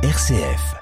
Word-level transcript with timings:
RCF. 0.00 0.76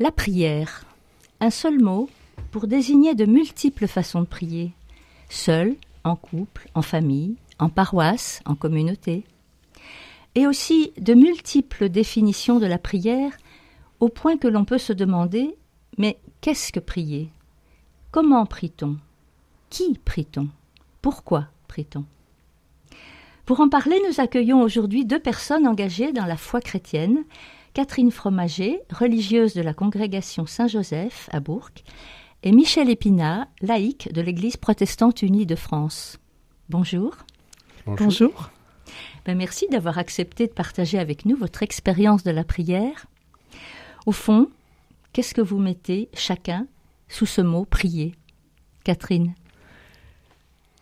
La 0.00 0.10
prière. 0.10 0.84
Un 1.38 1.50
seul 1.50 1.78
mot 1.78 2.10
pour 2.50 2.66
désigner 2.66 3.14
de 3.14 3.26
multiples 3.26 3.86
façons 3.86 4.22
de 4.22 4.26
prier. 4.26 4.72
Seul, 5.28 5.76
en 6.02 6.16
couple, 6.16 6.68
en 6.74 6.82
famille, 6.82 7.36
en 7.60 7.68
paroisse, 7.68 8.40
en 8.44 8.56
communauté. 8.56 9.22
Et 10.34 10.46
aussi 10.46 10.92
de 10.98 11.14
multiples 11.14 11.88
définitions 11.88 12.58
de 12.58 12.66
la 12.66 12.78
prière, 12.78 13.32
au 13.98 14.08
point 14.08 14.36
que 14.36 14.48
l'on 14.48 14.64
peut 14.64 14.78
se 14.78 14.92
demander 14.92 15.56
mais 15.98 16.18
qu'est-ce 16.40 16.72
que 16.72 16.80
prier? 16.80 17.30
Comment 18.10 18.46
prie-t-on? 18.46 18.96
Qui 19.68 19.98
prie-t-on? 20.04 20.48
Pourquoi 21.02 21.48
prie-t-on? 21.68 22.04
Pour 23.44 23.60
en 23.60 23.68
parler, 23.68 24.00
nous 24.08 24.20
accueillons 24.20 24.62
aujourd'hui 24.62 25.04
deux 25.04 25.18
personnes 25.18 25.66
engagées 25.66 26.12
dans 26.12 26.24
la 26.24 26.36
foi 26.36 26.60
chrétienne. 26.60 27.24
Catherine 27.74 28.10
Fromager, 28.10 28.80
religieuse 28.90 29.54
de 29.54 29.62
la 29.62 29.74
congrégation 29.74 30.46
Saint-Joseph 30.46 31.28
à 31.32 31.40
Bourg, 31.40 31.70
et 32.42 32.52
Michel 32.52 32.90
Épinat, 32.90 33.48
laïque 33.60 34.12
de 34.12 34.20
l'Église 34.20 34.56
protestante 34.56 35.22
unie 35.22 35.46
de 35.46 35.56
France. 35.56 36.18
Bonjour. 36.68 37.16
Bonjour. 37.86 38.50
Ben, 39.24 39.36
merci 39.36 39.66
d'avoir 39.70 39.98
accepté 39.98 40.46
de 40.46 40.52
partager 40.52 40.98
avec 40.98 41.24
nous 41.24 41.36
votre 41.36 41.62
expérience 41.62 42.22
de 42.22 42.30
la 42.30 42.44
prière. 42.44 43.06
Au 44.06 44.12
fond, 44.12 44.48
qu'est-ce 45.12 45.34
que 45.34 45.40
vous 45.40 45.58
mettez 45.58 46.08
chacun 46.14 46.66
sous 47.08 47.26
ce 47.26 47.40
mot 47.40 47.64
prier? 47.64 48.14
Catherine. 48.84 49.34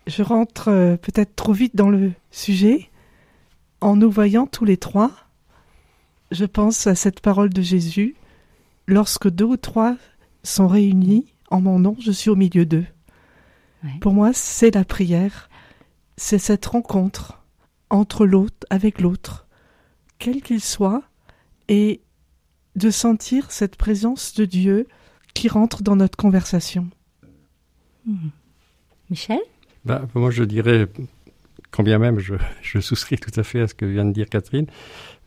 Je 0.06 0.22
rentre 0.22 0.68
euh, 0.68 0.96
peut-être 0.96 1.34
trop 1.36 1.52
vite 1.52 1.76
dans 1.76 1.90
le 1.90 2.12
sujet. 2.30 2.90
En 3.80 3.96
nous 3.96 4.10
voyant 4.10 4.46
tous 4.46 4.64
les 4.64 4.76
trois, 4.76 5.10
je 6.30 6.44
pense 6.44 6.86
à 6.86 6.94
cette 6.94 7.20
parole 7.20 7.50
de 7.50 7.62
Jésus. 7.62 8.16
Lorsque 8.86 9.28
deux 9.28 9.44
ou 9.44 9.56
trois 9.56 9.96
sont 10.42 10.66
réunis 10.66 11.26
en 11.50 11.60
mon 11.60 11.78
nom, 11.78 11.96
je 12.00 12.10
suis 12.10 12.30
au 12.30 12.36
milieu 12.36 12.64
d'eux. 12.64 12.86
Ouais. 13.84 13.98
Pour 14.00 14.12
moi, 14.12 14.32
c'est 14.32 14.74
la 14.74 14.84
prière. 14.84 15.48
C'est 16.16 16.38
cette 16.38 16.66
rencontre 16.66 17.38
entre 17.90 18.26
l'autre, 18.26 18.66
avec 18.70 19.00
l'autre, 19.00 19.46
quel 20.18 20.42
qu'il 20.42 20.60
soit, 20.60 21.02
et 21.68 22.00
de 22.76 22.90
sentir 22.90 23.50
cette 23.50 23.76
présence 23.76 24.34
de 24.34 24.44
Dieu 24.44 24.86
qui 25.34 25.48
rentre 25.48 25.82
dans 25.82 25.96
notre 25.96 26.16
conversation. 26.16 26.88
Michel? 29.10 29.40
Bah, 29.84 30.06
moi, 30.14 30.30
je 30.30 30.44
dirais, 30.44 30.88
quand 31.70 31.82
bien 31.82 31.98
même 31.98 32.18
je, 32.18 32.34
je, 32.62 32.80
souscris 32.80 33.16
tout 33.16 33.38
à 33.38 33.42
fait 33.42 33.60
à 33.60 33.68
ce 33.68 33.74
que 33.74 33.84
vient 33.84 34.04
de 34.04 34.12
dire 34.12 34.28
Catherine, 34.28 34.66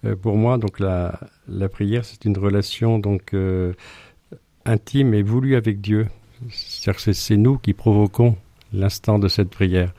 euh, 0.05 0.15
pour 0.15 0.37
moi, 0.37 0.57
donc 0.57 0.79
la, 0.79 1.19
la 1.47 1.69
prière, 1.69 2.05
c'est 2.05 2.25
une 2.25 2.37
relation 2.37 2.99
donc 2.99 3.33
euh, 3.33 3.73
intime 4.65 5.13
et 5.13 5.21
voulue 5.21 5.55
avec 5.55 5.81
Dieu. 5.81 6.07
C'est-à-dire 6.49 7.03
que 7.03 7.13
c'est 7.13 7.37
nous 7.37 7.57
qui 7.57 7.73
provoquons 7.73 8.35
l'instant 8.73 9.19
de 9.19 9.27
cette 9.27 9.49
prière. 9.49 9.93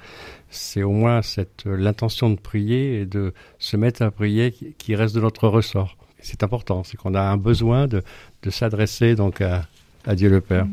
C'est 0.54 0.82
au 0.82 0.90
moins 0.90 1.22
cette 1.22 1.64
l'intention 1.64 2.28
de 2.28 2.36
prier 2.36 3.00
et 3.00 3.06
de 3.06 3.32
se 3.58 3.78
mettre 3.78 4.02
à 4.02 4.10
prier 4.10 4.52
qui, 4.52 4.94
reste 4.94 5.14
de 5.14 5.20
notre 5.20 5.48
ressort. 5.48 5.96
C'est 6.20 6.42
important, 6.42 6.84
c'est 6.84 6.98
qu'on 6.98 7.14
a 7.14 7.22
un 7.22 7.38
besoin 7.38 7.88
de, 7.88 8.02
de 8.42 8.50
s'adresser 8.50 9.14
donc 9.14 9.40
à, 9.40 9.66
à 10.04 10.14
Dieu 10.14 10.28
le 10.28 10.42
Père. 10.42 10.66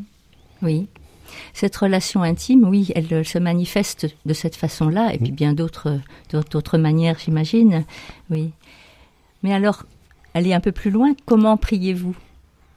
Oui. 0.61 0.87
Cette 1.53 1.77
relation 1.77 2.23
intime, 2.23 2.67
oui, 2.67 2.91
elle, 2.93 3.11
elle 3.11 3.25
se 3.25 3.39
manifeste 3.39 4.07
de 4.25 4.33
cette 4.33 4.57
façon-là, 4.57 5.13
et 5.13 5.17
puis 5.17 5.31
bien 5.31 5.53
d'autres, 5.53 5.99
d'autres 6.51 6.77
manières, 6.77 7.17
j'imagine. 7.23 7.85
Oui. 8.29 8.51
Mais 9.43 9.53
alors, 9.53 9.85
allez 10.33 10.53
un 10.53 10.59
peu 10.59 10.73
plus 10.73 10.91
loin. 10.91 11.13
Comment 11.25 11.55
priez-vous? 11.55 12.15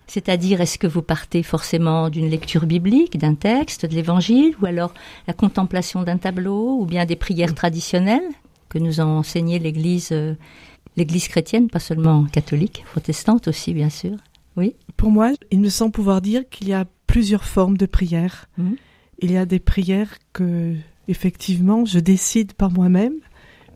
C'est-à-dire, 0.06 0.60
est-ce 0.60 0.78
que 0.78 0.86
vous 0.86 1.02
partez 1.02 1.42
forcément 1.42 2.10
d'une 2.10 2.28
lecture 2.28 2.66
biblique, 2.66 3.18
d'un 3.18 3.34
texte, 3.34 3.86
de 3.86 3.94
l'Évangile, 3.94 4.54
ou 4.60 4.66
alors 4.66 4.92
la 5.26 5.32
contemplation 5.32 6.02
d'un 6.02 6.18
tableau, 6.18 6.78
ou 6.80 6.86
bien 6.86 7.06
des 7.06 7.16
prières 7.16 7.54
traditionnelles 7.54 8.28
que 8.68 8.78
nous 8.78 9.00
a 9.00 9.04
enseigné 9.04 9.58
l'Église, 9.58 10.10
euh, 10.12 10.34
l'Église 10.96 11.28
chrétienne, 11.28 11.68
pas 11.68 11.78
seulement 11.78 12.24
catholique, 12.24 12.84
protestante 12.90 13.48
aussi, 13.48 13.74
bien 13.74 13.90
sûr. 13.90 14.16
Oui. 14.56 14.74
Pour 14.96 15.10
moi, 15.10 15.32
il 15.50 15.60
me 15.60 15.68
semble 15.68 15.92
pouvoir 15.92 16.20
dire 16.20 16.48
qu'il 16.50 16.68
y 16.68 16.74
a 16.74 16.86
plusieurs 17.06 17.44
formes 17.44 17.76
de 17.76 17.86
prière. 17.86 18.48
Mmh. 18.58 18.72
Il 19.20 19.30
y 19.30 19.36
a 19.36 19.46
des 19.46 19.60
prières 19.60 20.16
que, 20.32 20.74
effectivement, 21.08 21.84
je 21.84 21.98
décide 21.98 22.54
par 22.54 22.70
moi-même 22.70 23.14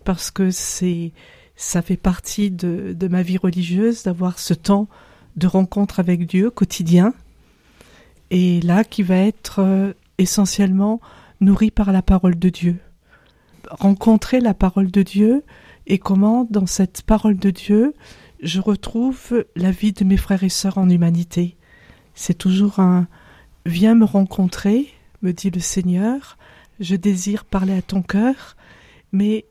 parce 0.04 0.30
que 0.30 0.50
c'est, 0.50 1.12
ça 1.56 1.82
fait 1.82 1.96
partie 1.96 2.50
de, 2.50 2.94
de 2.94 3.08
ma 3.08 3.22
vie 3.22 3.38
religieuse 3.38 4.02
d'avoir 4.02 4.38
ce 4.38 4.54
temps 4.54 4.88
de 5.36 5.46
rencontre 5.46 6.00
avec 6.00 6.26
Dieu 6.26 6.50
quotidien. 6.50 7.14
Et 8.30 8.60
là, 8.60 8.84
qui 8.84 9.02
va 9.02 9.16
être 9.16 9.60
euh, 9.60 9.92
essentiellement 10.18 11.00
nourri 11.40 11.70
par 11.70 11.92
la 11.92 12.02
parole 12.02 12.38
de 12.38 12.48
Dieu. 12.48 12.78
Rencontrer 13.70 14.40
la 14.40 14.54
parole 14.54 14.90
de 14.90 15.02
Dieu 15.02 15.44
et 15.86 15.98
comment, 15.98 16.46
dans 16.50 16.66
cette 16.66 17.02
parole 17.02 17.36
de 17.36 17.50
Dieu, 17.50 17.94
je 18.42 18.60
retrouve 18.60 19.44
la 19.54 19.70
vie 19.70 19.92
de 19.92 20.04
mes 20.04 20.16
frères 20.16 20.42
et 20.42 20.48
sœurs 20.48 20.78
en 20.78 20.88
humanité. 20.88 21.56
C'est 22.14 22.38
toujours 22.38 22.80
un 22.80 23.06
Viens 23.66 23.96
me 23.96 24.04
rencontrer, 24.04 24.86
me 25.22 25.32
dit 25.32 25.50
le 25.50 25.58
Seigneur, 25.58 26.38
je 26.78 26.94
désire 26.94 27.44
parler 27.44 27.76
à 27.76 27.82
ton 27.82 28.00
cœur, 28.00 28.56
mais 29.10 29.44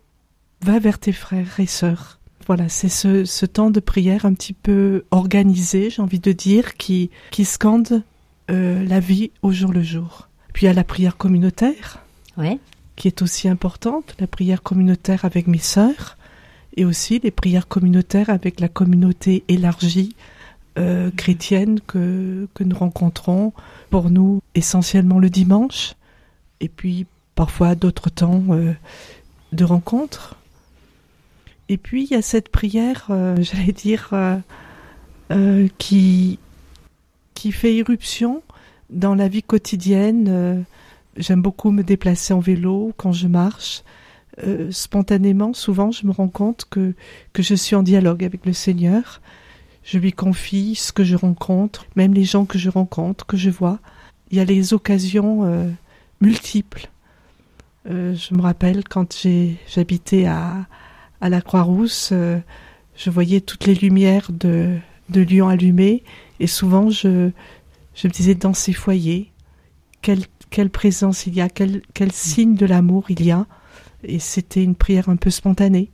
va 0.62 0.80
vers 0.80 1.00
tes 1.00 1.12
frères 1.12 1.60
et 1.60 1.66
sœurs. 1.66 2.22
Voilà, 2.48 2.70
c'est 2.70 2.90
ce, 2.90 3.26
ce, 3.26 3.46
temps 3.46 3.72
de 3.72 3.80
prière 3.80 4.26
un 4.26 4.34
petit 4.34 4.54
peu 4.54 5.06
organisé, 5.12 5.90
j'ai 5.90 6.02
envie 6.02 6.20
de 6.20 6.32
dire, 6.32 6.76
qui, 6.76 7.10
qui 7.32 7.44
scande 7.44 8.04
euh, 8.52 8.86
la 8.86 9.00
vie 9.00 9.32
au 9.42 9.52
jour 9.52 9.72
le 9.72 9.82
jour. 9.82 10.28
Puis 10.54 10.66
il 10.66 10.68
y 10.68 10.70
a 10.70 10.74
la 10.74 10.84
prière 10.84 11.18
communautaire, 11.18 12.04
ouais. 12.38 12.60
qui 12.96 13.08
est 13.08 13.24
aussi 13.24 13.50
importante, 13.50 14.16
la 14.20 14.28
prière 14.28 14.62
communautaire 14.62 15.26
avec 15.26 15.48
mes 15.48 15.58
sœurs, 15.58 16.18
et 16.78 16.86
aussi 16.86 17.20
les 17.20 17.32
prières 17.32 17.68
communautaires 17.68 18.30
avec 18.30 18.60
la 18.60 18.68
communauté 18.68 19.44
élargie 19.48 20.16
euh, 20.78 21.10
chrétienne 21.16 21.80
que, 21.88 22.48
que 22.54 22.64
nous 22.64 22.76
rencontrons 22.76 23.54
pour 23.90 24.10
nous 24.10 24.42
essentiellement 24.56 25.20
le 25.20 25.30
dimanche 25.30 25.96
et 26.60 26.68
puis 26.68 27.06
parfois 27.34 27.76
d'autres 27.76 28.10
temps 28.10 28.44
euh, 28.50 28.74
de 29.54 29.64
rencontres. 29.64 30.36
Et 31.70 31.78
puis 31.78 32.04
il 32.04 32.12
y 32.12 32.16
a 32.16 32.22
cette 32.22 32.50
prière, 32.50 33.08
euh, 33.10 33.36
j'allais 33.42 33.72
dire, 33.72 34.10
euh, 35.32 35.68
qui, 35.78 36.40
qui 37.34 37.52
fait 37.52 37.76
irruption 37.76 38.44
dans 38.90 39.16
la 39.16 39.28
vie 39.28 39.44
quotidienne. 39.44 40.66
J'aime 41.18 41.42
beaucoup 41.42 41.72
me 41.72 41.84
déplacer 41.84 42.34
en 42.34 42.40
vélo 42.40 42.94
quand 42.98 43.12
je 43.12 43.28
marche. 43.28 43.84
spontanément, 44.70 45.54
souvent, 45.54 45.92
je 45.92 46.06
me 46.06 46.12
rends 46.12 46.28
compte 46.28 46.66
que, 46.70 46.94
que 47.34 47.42
je 47.42 47.56
suis 47.56 47.76
en 47.76 47.84
dialogue 47.84 48.24
avec 48.24 48.46
le 48.46 48.54
Seigneur 48.54 49.22
je 49.86 50.00
lui 50.00 50.12
confie 50.12 50.76
ce 50.76 50.92
que 50.92 51.04
je 51.04 51.16
rencontre, 51.16 51.86
même 51.96 52.14
les 52.14 52.24
gens 52.24 52.46
que 52.46 52.58
je 52.58 52.70
rencontre, 52.70 53.26
que 53.26 53.38
je 53.38 53.52
vois. 53.52 53.80
Il 54.32 54.38
y 54.38 54.40
a 54.40 54.46
les 54.46 54.74
occasions 54.74 55.46
euh, 55.46 55.70
multiples. 56.22 56.90
Euh, 57.88 58.16
je 58.16 58.34
me 58.34 58.42
rappelle 58.42 58.84
quand 58.84 59.16
j'habitais 59.68 60.26
à, 60.26 60.66
à 61.22 61.30
la 61.30 61.42
Croix-Rousse, 61.42 62.10
euh, 62.12 62.40
je 62.96 63.10
voyais 63.10 63.42
toutes 63.42 63.66
les 63.66 63.76
lumières 63.76 64.28
de, 64.32 64.78
de 65.10 65.22
Lyon 65.22 65.48
allumées 65.48 66.04
et 66.40 66.48
souvent 66.48 66.90
je, 66.90 67.32
je 67.96 68.08
me 68.08 68.14
disais 68.14 68.36
dans 68.36 68.54
ces 68.54 68.74
foyers, 68.74 69.32
quelle, 70.02 70.26
quelle 70.50 70.70
présence 70.70 71.26
il 71.26 71.36
y 71.36 71.42
a, 71.42 71.50
quel, 71.50 71.82
quel 71.94 72.12
signe 72.12 72.56
de 72.56 72.66
l'amour 72.66 73.06
il 73.10 73.24
y 73.24 73.32
a. 73.32 73.46
Et 74.04 74.20
c'était 74.20 74.64
une 74.64 74.76
prière 74.76 75.10
un 75.10 75.16
peu 75.16 75.30
spontanée. 75.30 75.90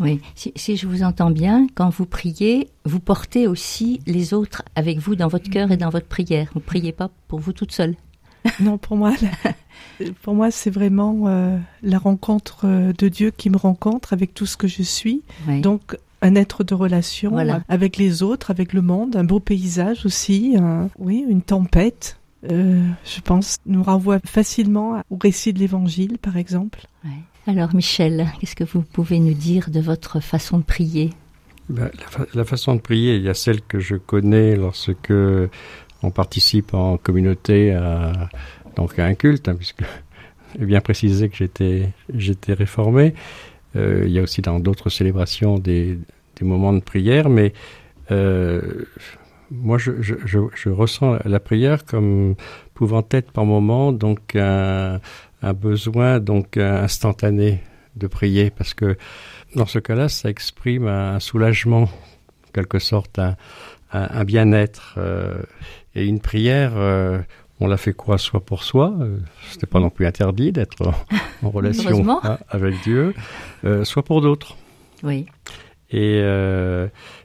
Oui, 0.00 0.20
si, 0.36 0.52
si, 0.54 0.76
je 0.76 0.86
vous 0.86 1.02
entends 1.02 1.32
bien, 1.32 1.66
quand 1.74 1.90
vous 1.90 2.06
priez, 2.06 2.68
vous 2.84 3.00
portez 3.00 3.48
aussi 3.48 4.00
les 4.06 4.32
autres 4.32 4.62
avec 4.76 4.98
vous 4.98 5.16
dans 5.16 5.26
votre 5.26 5.50
cœur 5.50 5.72
et 5.72 5.76
dans 5.76 5.90
votre 5.90 6.06
prière. 6.06 6.50
Vous 6.54 6.60
ne 6.60 6.64
priez 6.64 6.92
pas 6.92 7.10
pour 7.26 7.40
vous 7.40 7.52
toute 7.52 7.72
seule. 7.72 7.96
Non, 8.60 8.78
pour 8.78 8.96
moi, 8.96 9.12
la, 9.20 9.52
pour 10.22 10.34
moi, 10.34 10.50
c'est 10.50 10.70
vraiment 10.70 11.24
euh, 11.26 11.56
la 11.82 11.98
rencontre 11.98 12.66
de 12.96 13.08
Dieu 13.08 13.30
qui 13.36 13.50
me 13.50 13.56
rencontre 13.56 14.12
avec 14.12 14.34
tout 14.34 14.46
ce 14.46 14.56
que 14.56 14.68
je 14.68 14.82
suis. 14.82 15.22
Oui. 15.48 15.60
Donc, 15.60 15.96
un 16.22 16.34
être 16.34 16.64
de 16.64 16.74
relation 16.74 17.30
Voilà. 17.30 17.62
avec 17.68 17.96
les 17.96 18.22
autres, 18.22 18.50
avec 18.50 18.72
le 18.72 18.82
monde, 18.82 19.14
un 19.16 19.24
beau 19.24 19.38
paysage 19.40 20.04
aussi, 20.04 20.56
un- 20.58 20.88
oui, 20.98 21.24
une 21.28 21.42
tempête. 21.42 22.18
euh, 22.50 22.84
je 23.04 23.20
pense, 23.20 23.56
nous 23.66 23.82
renvoie 23.82 24.20
facilement 24.24 25.02
au 25.10 25.18
récit 25.20 25.52
de 25.52 25.58
l'Évangile, 25.58 26.18
par 26.18 26.36
exemple. 26.36 26.86
Ouais. 27.04 27.10
Alors 27.48 27.74
Michel, 27.74 28.28
qu'est-ce 28.38 28.54
que 28.54 28.62
vous 28.62 28.82
pouvez 28.82 29.18
nous 29.18 29.34
dire 29.34 29.70
de 29.70 29.80
votre 29.80 30.20
façon 30.20 30.58
de 30.58 30.62
prier? 30.62 31.10
Ben, 31.68 31.90
la, 32.34 32.44
façon 32.44 32.76
de 32.76 32.80
prier, 32.80 33.16
il 33.16 33.22
y 33.22 33.28
a 33.28 33.34
celle 33.34 33.60
que 33.60 33.80
je 33.80 33.96
connais 33.96 34.54
lorsque 34.54 35.12
on 36.02 36.10
participe 36.12 36.74
en 36.74 36.96
communauté 36.96 37.72
à, 37.74 38.28
donc 38.78 38.98
un 38.98 39.14
culte, 39.14 39.48
hein, 39.48 39.56
puisque 39.56 39.82
j'ai 40.58 40.64
bien 40.64 40.80
précisé 40.80 41.28
que 41.28 41.36
j'étais 41.36 41.90
j'étais 42.14 42.54
réformé. 42.54 43.14
Euh, 43.76 44.04
il 44.06 44.12
y 44.12 44.18
a 44.18 44.22
aussi 44.22 44.40
dans 44.40 44.60
d'autres 44.60 44.88
célébrations 44.88 45.58
des, 45.58 45.98
des, 46.36 46.44
moments 46.44 46.72
de 46.72 46.80
prière, 46.80 47.28
mais 47.28 47.52
euh, 48.10 48.62
moi 49.50 49.76
je, 49.76 50.00
je, 50.00 50.14
je, 50.24 50.70
ressens 50.70 51.18
la 51.24 51.38
prière 51.38 51.84
comme 51.84 52.34
pouvant 52.72 53.06
être 53.10 53.30
par 53.30 53.44
moment 53.44 53.92
donc 53.92 54.36
un, 54.36 55.00
un 55.42 55.52
besoin 55.52 56.18
donc 56.18 56.56
instantané 56.56 57.60
de 57.96 58.06
prier, 58.06 58.50
parce 58.50 58.72
que 58.74 58.96
dans 59.54 59.66
ce 59.66 59.78
cas-là, 59.78 60.08
ça 60.08 60.30
exprime 60.30 60.86
un 60.86 61.20
soulagement, 61.20 61.82
en 61.82 62.52
quelque 62.54 62.78
sorte, 62.78 63.18
un, 63.18 63.36
un, 63.92 64.24
bien-être. 64.24 64.94
Euh, 64.98 65.42
et 65.94 66.06
une 66.06 66.20
prière, 66.20 66.72
on 67.60 67.66
la 67.66 67.76
fait 67.76 67.92
quoi 67.92 68.18
Soit 68.18 68.44
pour 68.44 68.62
soi, 68.62 68.94
euh, 69.00 69.18
c'était 69.50 69.66
pas 69.66 69.80
non 69.80 69.90
plus 69.90 70.06
interdit 70.06 70.52
d'être 70.52 70.92
en, 71.42 71.50
relation 71.50 72.20
avec 72.48 72.74
Dieu, 72.82 73.14
euh, 73.64 73.84
soit 73.84 74.04
pour 74.04 74.20
d'autres. 74.20 74.56
Oui. 75.02 75.26
Et, 75.90 76.18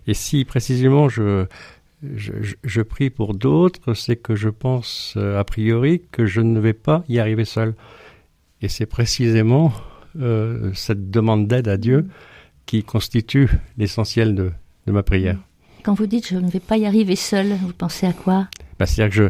et 0.08 0.14
si 0.14 0.46
précisément 0.46 1.10
je, 1.10 1.48
je, 2.16 2.32
je 2.64 2.82
prie 2.82 3.10
pour 3.10 3.34
d'autres, 3.34 3.94
c'est 3.94 4.16
que 4.16 4.36
je 4.36 4.48
pense 4.48 5.18
a 5.18 5.44
priori 5.44 6.02
que 6.12 6.26
je 6.26 6.40
ne 6.40 6.62
vais 6.62 6.72
pas 6.72 7.04
y 7.10 7.20
arriver 7.20 7.44
seul. 7.44 7.74
Et 8.62 8.70
c'est 8.70 8.86
précisément 8.86 9.74
euh, 10.20 10.72
cette 10.74 11.10
demande 11.10 11.48
d'aide 11.48 11.68
à 11.68 11.78
Dieu 11.78 12.08
qui 12.66 12.84
constitue 12.84 13.50
l'essentiel 13.78 14.36
de, 14.36 14.52
de, 14.88 14.92
ma 14.92 15.04
prière. 15.04 15.38
Quand 15.84 15.96
vous 15.96 16.06
dites 16.06 16.28
je 16.28 16.38
ne 16.38 16.50
vais 16.50 16.60
pas 16.62 16.78
y 16.78 16.86
arriver 16.86 17.18
seul, 17.18 17.54
vous 17.62 17.74
pensez 17.74 18.06
à 18.06 18.14
quoi? 18.14 18.48
Bah, 18.80 18.86
C'est-à-dire 18.86 19.10
que 19.10 19.16
je, 19.16 19.30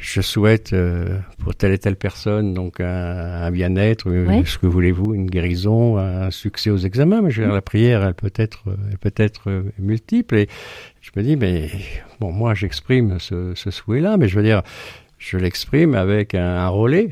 je 0.00 0.20
souhaite 0.22 0.72
euh, 0.72 1.18
pour 1.38 1.54
telle 1.54 1.72
et 1.72 1.78
telle 1.78 1.96
personne 1.96 2.54
donc 2.54 2.80
un, 2.80 2.86
un 2.86 3.50
bien-être, 3.50 4.08
euh, 4.08 4.42
ce 4.44 4.58
que 4.58 4.66
voulez-vous, 4.66 5.14
une 5.14 5.26
guérison, 5.28 5.98
un 5.98 6.30
succès 6.30 6.70
aux 6.70 6.78
examens. 6.78 7.20
Mais 7.22 7.30
je 7.30 7.40
veux 7.42 7.46
dire, 7.46 7.54
la 7.54 7.62
prière, 7.62 8.02
elle 8.02 8.14
peut 8.14 8.32
être, 8.34 8.64
elle 8.90 8.98
peut 8.98 9.12
être 9.16 9.64
multiple. 9.78 10.36
Et 10.36 10.48
je 11.02 11.10
me 11.16 11.22
dis, 11.22 11.36
mais 11.36 11.68
bon, 12.18 12.32
moi, 12.32 12.54
j'exprime 12.54 13.18
ce, 13.18 13.52
ce 13.54 13.70
souhait-là, 13.70 14.16
mais 14.16 14.26
je 14.26 14.36
veux 14.36 14.42
dire, 14.42 14.62
je 15.18 15.36
l'exprime 15.36 15.94
avec 15.94 16.34
un, 16.34 16.56
un 16.56 16.68
relais. 16.68 17.10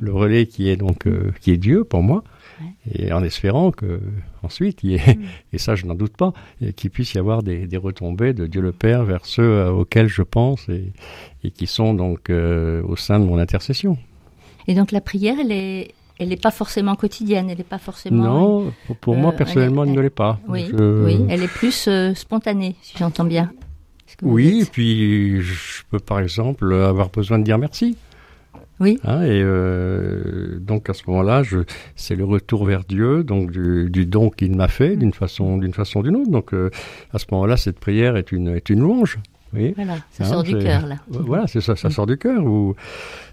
Le 0.00 0.12
relais 0.12 0.46
qui 0.46 0.68
est 0.68 0.76
donc 0.76 1.06
euh, 1.06 1.32
qui 1.40 1.50
est 1.50 1.56
Dieu 1.56 1.82
pour 1.82 2.02
moi, 2.02 2.22
et 2.90 3.12
en 3.12 3.22
espérant 3.22 3.70
que 3.70 4.00
ensuite, 4.42 4.80
il 4.82 4.90
y 4.90 4.94
ait, 4.96 5.14
mm. 5.14 5.22
et 5.52 5.58
ça 5.58 5.74
je 5.74 5.86
n'en 5.86 5.94
doute 5.94 6.16
pas, 6.16 6.32
qu'il 6.76 6.90
puisse 6.90 7.14
y 7.14 7.18
avoir 7.18 7.42
des, 7.42 7.66
des, 7.66 7.76
retombées 7.76 8.32
de 8.32 8.46
Dieu 8.46 8.60
le 8.60 8.72
Père 8.72 9.04
vers 9.04 9.26
ceux 9.26 9.42
euh, 9.42 9.70
auxquels 9.70 10.08
je 10.08 10.22
pense 10.22 10.68
et, 10.68 10.92
et 11.44 11.50
qui 11.50 11.66
sont 11.66 11.94
donc 11.94 12.30
euh, 12.30 12.82
au 12.84 12.96
sein 12.96 13.18
de 13.18 13.24
mon 13.24 13.38
intercession. 13.38 13.96
Et 14.68 14.74
donc 14.74 14.92
la 14.92 15.00
prière, 15.00 15.36
elle 15.40 15.52
est 15.52 15.94
elle 16.18 16.28
n'est 16.28 16.36
pas 16.36 16.52
forcément 16.52 16.94
quotidienne, 16.94 17.50
elle 17.50 17.58
n'est 17.58 17.64
pas 17.64 17.78
forcément. 17.78 18.22
Non, 18.22 18.72
pour, 19.00 19.16
moi 19.16 19.32
personnellement, 19.32 19.82
elle, 19.82 19.92
ne 19.92 20.00
l'est 20.00 20.10
pas. 20.10 20.38
Oui, 20.46 20.70
oui, 20.72 21.24
elle 21.28 21.42
est 21.42 21.48
plus 21.48 21.88
spontanée, 22.14 22.76
si 22.82 22.96
j'entends 22.96 23.24
bien. 23.24 23.50
Oui, 24.20 24.60
et 24.62 24.64
puis 24.66 25.40
je 25.40 25.82
peux 25.90 25.98
par 25.98 26.20
exemple 26.20 26.72
avoir 26.74 27.08
besoin 27.08 27.38
de 27.38 27.44
dire 27.44 27.58
merci. 27.58 27.96
Oui. 28.82 28.98
Hein, 29.04 29.22
et 29.22 29.40
euh, 29.44 30.58
donc 30.58 30.90
à 30.90 30.92
ce 30.92 31.04
moment-là, 31.06 31.42
c'est 31.94 32.16
le 32.16 32.24
retour 32.24 32.64
vers 32.66 32.82
Dieu, 32.82 33.22
donc 33.22 33.52
du, 33.52 33.88
du 33.88 34.06
don 34.06 34.28
qu'il 34.28 34.56
m'a 34.56 34.66
fait 34.66 34.96
d'une 34.96 35.12
façon, 35.12 35.56
d'une 35.56 35.72
façon 35.72 36.00
ou 36.00 36.02
d'une 36.02 36.16
autre. 36.16 36.30
Donc 36.30 36.52
euh, 36.52 36.68
à 37.12 37.18
ce 37.20 37.26
moment-là, 37.30 37.56
cette 37.56 37.78
prière 37.78 38.16
est 38.16 38.32
une, 38.32 38.48
est 38.48 38.68
une 38.70 38.80
louange. 38.80 39.20
Oui. 39.54 39.72
Voilà, 39.76 39.98
ça 40.10 40.24
hein, 40.24 40.26
sort 40.26 40.42
du 40.42 40.58
cœur 40.58 40.86
là. 40.86 40.96
Voilà, 41.08 41.46
c'est 41.46 41.60
ça, 41.60 41.76
ça 41.76 41.90
sort 41.90 42.06
du 42.06 42.16
cœur. 42.16 42.44
Où 42.44 42.74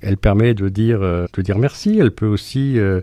elle 0.02 0.18
permet 0.18 0.54
de 0.54 0.70
dire, 0.70 1.02
euh, 1.02 1.26
de 1.34 1.42
dire 1.42 1.58
merci. 1.58 1.98
Elle 1.98 2.12
peut 2.12 2.28
aussi 2.28 2.78
euh, 2.78 3.02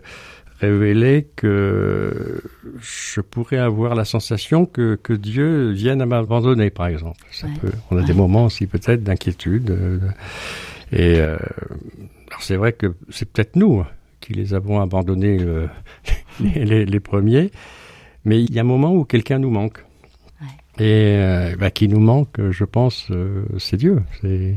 révéler 0.61 1.27
que 1.35 2.41
je 2.79 3.19
pourrais 3.21 3.57
avoir 3.57 3.95
la 3.95 4.05
sensation 4.05 4.65
que, 4.65 4.97
que 5.01 5.13
Dieu 5.13 5.71
vienne 5.71 6.01
à 6.01 6.05
m'abandonner, 6.05 6.69
par 6.69 6.87
exemple. 6.87 7.25
Ça 7.31 7.47
peut, 7.59 7.71
on 7.91 7.97
a 7.97 8.03
des 8.03 8.13
moments 8.13 8.45
aussi 8.45 8.67
peut-être 8.67 9.03
d'inquiétude. 9.03 9.71
euh, 9.71 9.99
alors 10.91 12.41
c'est 12.41 12.55
vrai 12.55 12.73
que 12.73 12.95
c'est 13.09 13.29
peut-être 13.29 13.55
nous 13.55 13.83
qui 14.19 14.33
les 14.33 14.53
avons 14.53 14.81
abandonnés 14.81 15.37
euh, 15.39 15.67
les, 16.39 16.85
les, 16.85 16.99
premiers, 16.99 17.51
mais 18.25 18.43
il 18.43 18.53
y 18.53 18.59
a 18.59 18.61
un 18.61 18.65
moment 18.65 18.93
où 18.93 19.05
quelqu'un 19.05 19.39
nous 19.39 19.49
manque. 19.49 19.83
Ouais. 20.41 20.83
Et 20.85 21.17
euh, 21.17 21.55
bah, 21.57 21.71
qui 21.71 21.87
nous 21.87 21.99
manque, 21.99 22.35
je 22.51 22.63
pense, 22.63 23.07
euh, 23.11 23.45
c'est 23.57 23.77
Dieu. 23.77 24.01
C'est 24.21 24.55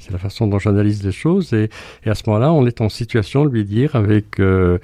c'est 0.00 0.12
la 0.12 0.18
façon 0.18 0.46
dont 0.46 0.58
j'analyse 0.58 1.04
les 1.04 1.12
choses. 1.12 1.52
Et, 1.52 1.68
et 2.04 2.10
à 2.10 2.14
ce 2.14 2.22
moment-là, 2.26 2.52
on 2.52 2.66
est 2.66 2.80
en 2.80 2.88
situation 2.88 3.44
de 3.44 3.50
lui 3.50 3.64
dire 3.64 3.94
avec 3.96 4.40
euh, 4.40 4.78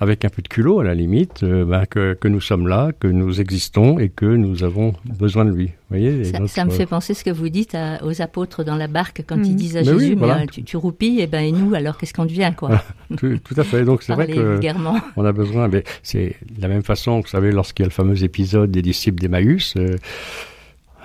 avec 0.00 0.24
un 0.24 0.28
peu 0.28 0.42
de 0.42 0.48
culot 0.48 0.80
à 0.80 0.84
la 0.84 0.94
limite, 0.94 1.42
euh, 1.42 1.64
ben, 1.64 1.86
que, 1.86 2.14
que, 2.14 2.26
nous 2.26 2.40
sommes 2.40 2.66
là, 2.66 2.90
que 2.98 3.06
nous 3.06 3.40
existons 3.40 3.98
et 3.98 4.08
que 4.08 4.26
nous 4.26 4.64
avons 4.64 4.94
besoin 5.04 5.44
de 5.44 5.50
lui. 5.50 5.66
Vous 5.66 5.98
voyez, 5.98 6.24
ça, 6.24 6.46
ça, 6.48 6.64
me 6.64 6.70
fait 6.70 6.86
penser 6.86 7.14
ce 7.14 7.22
que 7.22 7.30
vous 7.30 7.48
dites 7.48 7.74
à, 7.74 8.04
aux 8.04 8.20
apôtres 8.20 8.64
dans 8.64 8.76
la 8.76 8.88
barque 8.88 9.22
quand 9.26 9.36
mmh. 9.36 9.44
ils 9.44 9.56
disent 9.56 9.76
à 9.76 9.80
mais 9.80 9.84
Jésus, 9.86 9.96
oui, 9.96 10.14
voilà. 10.14 10.38
mais 10.38 10.46
tu, 10.46 10.64
tu, 10.64 10.76
roupilles, 10.76 11.20
et 11.20 11.26
ben 11.26 11.44
et 11.44 11.52
nous 11.52 11.74
alors 11.74 11.96
qu'est-ce 11.96 12.12
qu'on 12.12 12.24
devient 12.24 12.52
quoi? 12.56 12.82
Tout, 13.16 13.38
tout, 13.38 13.54
à 13.56 13.64
fait. 13.64 13.84
Donc 13.84 14.02
c'est 14.02 14.14
vrai 14.14 14.26
que 14.26 14.60
on 15.16 15.24
a 15.24 15.32
besoin. 15.32 15.68
Mais 15.68 15.84
c'est 16.02 16.36
de 16.50 16.60
la 16.60 16.68
même 16.68 16.82
façon, 16.82 17.20
vous 17.20 17.28
savez, 17.28 17.52
lorsqu'il 17.52 17.84
y 17.84 17.86
a 17.86 17.88
le 17.88 17.92
fameux 17.92 18.24
épisode 18.24 18.70
des 18.70 18.82
disciples 18.82 19.20
d'Emmaüs. 19.20 19.74
Euh, 19.76 19.96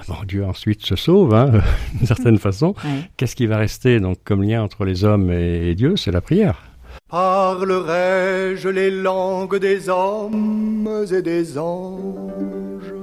Bon, 0.07 0.15
Dieu 0.25 0.45
ensuite 0.45 0.83
se 0.85 0.95
sauve, 0.95 1.35
hein, 1.35 1.62
d'une 1.94 2.07
certaine 2.07 2.38
façon. 2.38 2.74
Ouais. 2.83 3.01
Qu'est-ce 3.18 3.35
qui 3.35 3.45
va 3.45 3.57
rester 3.57 4.00
donc 4.00 4.18
comme 4.24 4.42
lien 4.42 4.63
entre 4.63 4.85
les 4.85 5.03
hommes 5.03 5.30
et, 5.30 5.69
et 5.69 5.75
Dieu? 5.75 5.97
C'est 5.97 6.12
la 6.12 6.21
prière. 6.21 6.69
Parlerai-je 7.07 8.69
les 8.69 8.91
langues 8.91 9.57
des 9.57 9.89
hommes 9.89 11.05
et 11.11 11.21
des 11.21 11.57
anges? 11.57 12.93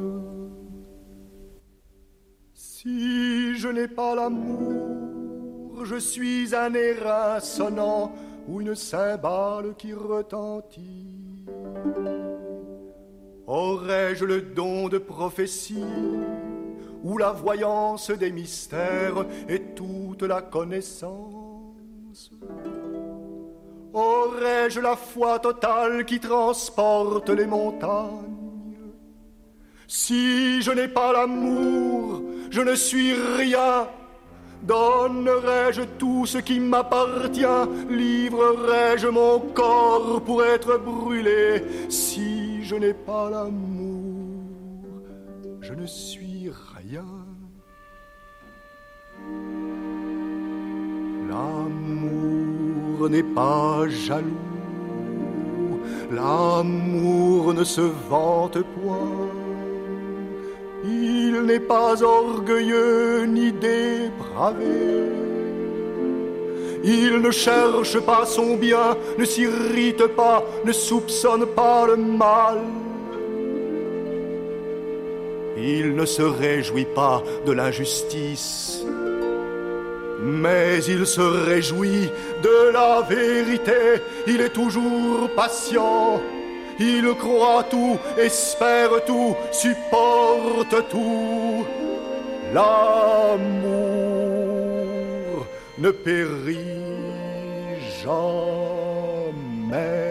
Si 2.54 3.56
je 3.56 3.69
n'ai 3.69 3.88
pas 3.88 4.14
l'amour, 4.14 5.84
je 5.84 5.96
suis 5.96 6.54
un 6.54 6.72
airain 6.75 7.40
sonnant 7.40 8.12
ou 8.48 8.60
une 8.60 8.75
cymbale 8.76 9.75
qui 9.76 9.93
retentit. 9.93 11.46
Aurais-je 13.46 14.25
le 14.25 14.43
don 14.43 14.88
de 14.88 14.98
prophétie 14.98 15.84
ou 17.03 17.19
la 17.19 17.32
voyance 17.32 18.10
des 18.10 18.31
mystères 18.31 19.26
et 19.48 19.60
toute 19.74 20.22
la 20.22 20.43
connaissance? 20.43 22.32
Aurais-je 23.96 24.79
la 24.79 24.94
foi 24.94 25.38
totale 25.38 26.05
qui 26.05 26.20
transporte 26.20 27.31
les 27.31 27.46
montagnes? 27.46 28.93
Si 29.88 30.60
je 30.60 30.70
n'ai 30.70 30.88
pas 30.88 31.15
l'amour, 31.15 32.20
je 32.50 32.60
ne 32.60 32.74
suis 32.74 33.15
rien. 33.15 33.88
Donnerais-je 34.62 35.81
tout 35.98 36.26
ce 36.26 36.36
qui 36.36 36.60
m'appartient? 36.60 37.65
Livrerais-je 37.88 39.08
mon 39.08 39.38
corps 39.41 40.20
pour 40.20 40.44
être 40.44 40.76
brûlé? 40.76 41.65
Si 41.88 42.62
je 42.65 42.76
n'ai 42.76 42.93
pas 42.93 43.31
l'amour, 43.31 44.43
je 45.62 45.72
ne 45.72 45.86
suis 45.86 46.50
rien. 46.76 47.06
N'est 52.98 53.22
pas 53.22 53.86
jaloux, 53.88 54.24
l'amour 56.10 57.55
ne 57.55 57.62
se 57.62 57.82
vante 58.10 58.58
point. 58.62 59.31
Il 60.84 61.43
n'est 61.43 61.60
pas 61.60 62.03
orgueilleux 62.03 63.26
ni 63.26 63.53
dépravé. 63.53 64.65
Il 66.82 67.20
ne 67.20 67.31
cherche 67.31 68.00
pas 68.00 68.24
son 68.26 68.56
bien, 68.56 68.96
ne 69.19 69.24
s'irrite 69.24 70.06
pas, 70.08 70.43
ne 70.65 70.72
soupçonne 70.72 71.46
pas 71.46 71.86
le 71.86 71.96
mal. 71.96 72.58
Il 75.58 75.94
ne 75.94 76.06
se 76.06 76.22
réjouit 76.22 76.86
pas 76.86 77.22
de 77.44 77.53
l'injustice 77.53 78.84
mais 80.20 80.82
il 80.85 81.06
se 81.06 81.20
réjouit 81.20 82.11
de 82.43 82.73
la 82.73 83.03
vérité, 83.03 84.03
il 84.27 84.41
est 84.41 84.53
toujours 84.53 85.31
patient, 85.35 86.20
il 86.79 87.15
croit 87.19 87.65
tout, 87.70 87.99
espère 88.19 89.05
tout, 89.05 89.37
supporte 89.53 90.89
tout. 90.91 91.65
L'amour 92.53 93.37
ne 95.79 95.91
périt 95.91 96.67
jamais. 98.03 100.06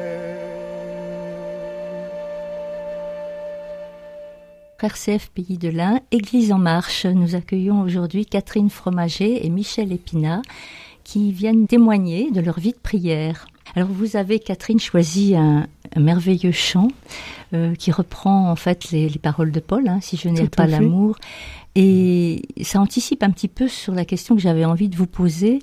RCF 4.86 5.30
Pays 5.32 5.58
de 5.58 5.70
l'Ain, 5.70 6.00
Église 6.12 6.52
en 6.52 6.60
marche. 6.60 7.08
Nous 7.08 7.34
accueillons 7.34 7.82
aujourd'hui 7.82 8.26
Catherine 8.26 8.70
Fromager 8.70 9.44
et 9.44 9.50
Michel 9.50 9.92
Épinat 9.92 10.44
qui 11.04 11.32
viennent 11.32 11.66
témoigner 11.66 12.30
de 12.30 12.40
leur 12.40 12.60
vie 12.60 12.74
de 12.74 12.78
prière. 12.78 13.48
Alors 13.76 13.90
vous 13.90 14.16
avez, 14.16 14.40
Catherine, 14.40 14.80
choisi 14.80 15.36
un, 15.36 15.68
merveilleux 15.98 16.54
chant 16.54 16.88
euh, 17.54 17.76
qui 17.76 17.92
reprend 17.92 18.50
en 18.50 18.56
fait 18.56 18.92
les, 18.92 19.10
paroles 19.22 19.52
de 19.52 19.60
Paul, 19.60 19.88
hein, 19.88 20.00
si 20.02 20.16
je 20.16 20.30
n'ai 20.30 20.48
pas 20.48 20.66
l'amour. 20.66 21.18
Et 21.78 22.44
ça 22.62 22.80
anticipe 22.80 23.22
un 23.22 23.32
petit 23.32 23.50
peu 23.50 23.68
sur 23.68 23.94
la 23.94 24.06
question 24.06 24.34
que 24.36 24.42
j'avais 24.42 24.64
envie 24.64 24.88
de 24.88 24.96
vous 24.96 25.08
poser. 25.08 25.60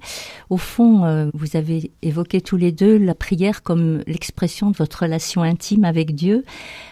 Au 0.50 0.58
fond, 0.58 1.06
euh, 1.06 1.30
vous 1.32 1.56
avez 1.56 1.90
évoqué 2.02 2.42
tous 2.42 2.58
les 2.58 2.70
deux 2.70 2.98
la 2.98 3.14
prière 3.14 3.62
comme 3.62 4.02
l'expression 4.06 4.70
de 4.70 4.76
votre 4.76 5.04
relation 5.04 5.40
intime 5.40 5.84
avec 5.84 6.14
Dieu. 6.14 6.44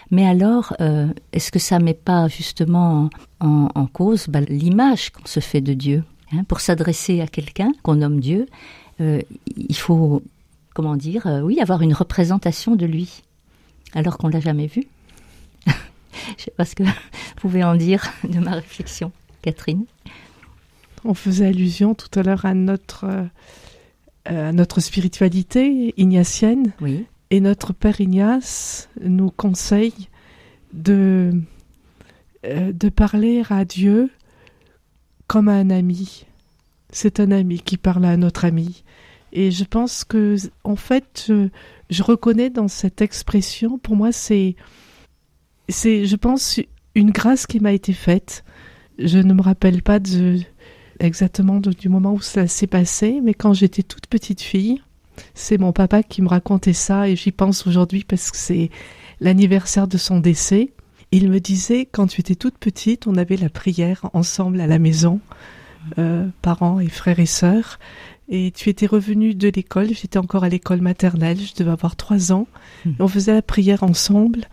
Mais 0.09 0.25
alors, 0.25 0.75
euh, 0.81 1.07
est-ce 1.33 1.51
que 1.51 1.59
ça 1.59 1.77
met 1.77 1.93
pas 1.93 2.29
justement 2.29 3.11
en, 3.39 3.85
cause 3.93 4.25
bah, 4.27 4.41
l'image 4.41 5.11
qu'on 5.11 5.27
se 5.27 5.39
fait 5.39 5.61
de 5.61 5.73
Dieu 5.75 6.03
hein? 6.33 6.43
Pour 6.47 6.61
s'adresser 6.61 7.21
à 7.21 7.27
quelqu'un 7.27 7.73
qu'on 7.83 7.95
nomme 7.95 8.19
Dieu, 8.19 8.47
il 8.99 9.75
faut 9.75 10.21
comment 10.73 10.95
dire, 10.95 11.27
euh, 11.27 11.41
oui, 11.41 11.59
avoir 11.59 11.81
une 11.81 11.93
représentation 11.93 12.75
de 12.75 12.85
lui, 12.85 13.23
alors 13.93 14.17
qu'on 14.17 14.29
l'a 14.29 14.39
jamais 14.39 14.67
vu. 14.67 14.83
Je 15.65 15.71
ne 15.71 16.39
sais 16.39 16.51
pas 16.51 16.65
ce 16.65 16.75
que 16.75 16.83
vous 16.83 16.91
pouvez 17.37 17.63
en 17.63 17.75
dire 17.75 18.11
de 18.23 18.39
ma 18.39 18.51
réflexion, 18.51 19.11
Catherine. 19.41 19.85
On 21.03 21.13
faisait 21.13 21.47
allusion 21.47 21.95
tout 21.95 22.19
à 22.19 22.23
l'heure 22.23 22.45
à 22.45 22.53
notre, 22.53 23.05
euh, 24.29 24.51
notre 24.51 24.79
spiritualité 24.79 25.93
ignatienne. 25.97 26.73
Oui. 26.79 27.05
Et 27.31 27.39
notre 27.39 27.73
Père 27.73 28.01
Ignace 28.01 28.89
nous 29.01 29.31
conseille 29.31 30.09
de, 30.73 31.31
euh, 32.45 32.71
de 32.73 32.89
parler 32.89 33.43
à 33.49 33.65
Dieu 33.65 34.09
comme 35.27 35.47
à 35.47 35.53
un 35.53 35.69
ami. 35.69 36.25
C'est 36.91 37.19
un 37.19 37.31
ami 37.31 37.61
qui 37.61 37.77
parle 37.77 38.05
à 38.05 38.17
notre 38.17 38.45
ami. 38.45 38.83
Et 39.33 39.51
je 39.51 39.63
pense 39.63 40.03
que, 40.03 40.35
en 40.63 40.75
fait, 40.75 41.31
je, 41.89 42.03
reconnais 42.03 42.49
dans 42.49 42.67
cette 42.67 43.01
expression, 43.01 43.77
pour 43.77 43.95
moi, 43.95 44.11
c'est, 44.11 44.55
c'est, 45.69 46.05
je 46.05 46.15
pense, 46.15 46.59
une 46.95 47.11
grâce 47.11 47.47
qui 47.47 47.59
m'a 47.59 47.71
été 47.71 47.93
faite. 47.93 48.43
Je 48.99 49.19
ne 49.19 49.33
me 49.33 49.41
rappelle 49.41 49.81
pas 49.81 49.99
exactement 50.99 51.59
du 51.59 51.89
moment 51.89 52.13
où 52.13 52.21
ça 52.21 52.47
s'est 52.47 52.67
passé, 52.67 53.19
mais 53.23 53.33
quand 53.33 53.53
j'étais 53.53 53.83
toute 53.83 54.07
petite 54.07 54.41
fille, 54.41 54.81
c'est 55.33 55.57
mon 55.57 55.71
papa 55.71 56.03
qui 56.03 56.21
me 56.21 56.27
racontait 56.27 56.73
ça 56.73 57.07
et 57.07 57.15
j'y 57.15 57.31
pense 57.31 57.67
aujourd'hui 57.67 58.03
parce 58.03 58.31
que 58.31 58.37
c'est 58.37 58.69
l'anniversaire 59.19 59.87
de 59.87 59.97
son 59.97 60.19
décès. 60.19 60.71
Il 61.11 61.29
me 61.29 61.39
disait, 61.39 61.87
quand 61.91 62.07
tu 62.07 62.21
étais 62.21 62.35
toute 62.35 62.57
petite, 62.57 63.07
on 63.07 63.15
avait 63.15 63.37
la 63.37 63.49
prière 63.49 64.09
ensemble 64.13 64.61
à 64.61 64.67
la 64.67 64.79
maison, 64.79 65.19
euh, 65.97 66.27
parents 66.41 66.79
et 66.79 66.87
frères 66.87 67.19
et 67.19 67.25
sœurs. 67.25 67.79
Et 68.33 68.51
tu 68.51 68.69
étais 68.69 68.85
revenu 68.85 69.35
de 69.35 69.49
l'école, 69.53 69.89
j'étais 69.89 70.17
encore 70.17 70.45
à 70.45 70.49
l'école 70.49 70.79
maternelle, 70.79 71.37
je 71.37 71.53
devais 71.53 71.71
avoir 71.71 71.97
trois 71.97 72.31
ans. 72.31 72.47
Hmm. 72.85 72.93
On 72.99 73.07
faisait 73.09 73.33
la 73.33 73.41
prière 73.41 73.83
ensemble 73.83 74.45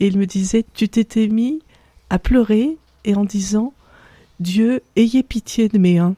et 0.00 0.06
il 0.06 0.16
me 0.16 0.24
disait, 0.24 0.64
tu 0.74 0.88
t'étais 0.88 1.28
mis 1.28 1.60
à 2.08 2.18
pleurer 2.18 2.78
et 3.04 3.14
en 3.14 3.24
disant, 3.24 3.74
Dieu, 4.40 4.80
ayez 4.96 5.22
pitié 5.22 5.68
de 5.68 5.76
mes 5.76 5.98
uns. 5.98 6.14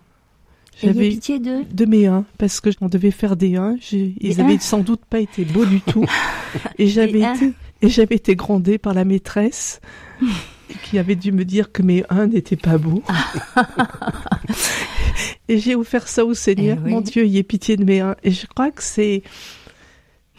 J'avais 0.81 1.09
pitié 1.09 1.41
de 1.41 1.65
de 1.69 1.85
mes 1.87 2.07
uns 2.07 2.25
parce 2.39 2.61
que 2.61 2.71
on 2.81 2.89
devait 2.89 3.11
faire 3.11 3.35
des 3.37 3.57
uns. 3.57 3.77
Ils 3.93 4.41
avaient 4.41 4.59
sans 4.61 4.79
doute 4.79 5.01
pas 5.11 5.19
été 5.19 5.45
beaux 5.45 5.67
du 5.67 5.81
tout 5.81 6.05
et 6.79 6.87
j'avais 6.87 7.21
été 7.21 7.53
et 7.83 7.89
j'avais 7.89 8.15
été 8.15 8.37
grondée 8.37 8.79
par 8.79 8.95
la 8.95 9.05
maîtresse 9.05 9.81
qui 10.85 10.99
avait 10.99 11.17
dû 11.17 11.33
me 11.33 11.45
dire 11.45 11.73
que 11.73 11.83
mes 11.83 12.05
uns 12.11 12.29
n'étaient 12.29 12.57
pas 12.57 12.79
beaux. 12.79 13.03
et 15.49 15.59
j'ai 15.59 15.75
offert 15.75 16.09
ça 16.09 16.25
au 16.25 16.35
Seigneur. 16.35 16.79
Eh 16.85 16.91
Mon 16.91 17.01
Dieu, 17.01 17.27
y 17.27 17.39
ait 17.39 17.43
pitié 17.43 17.77
de 17.77 17.85
mes 17.85 18.01
uns. 18.01 18.17
Et 18.23 18.31
je 18.31 18.47
crois 18.47 18.71
que 18.71 18.83
c'est 18.83 19.23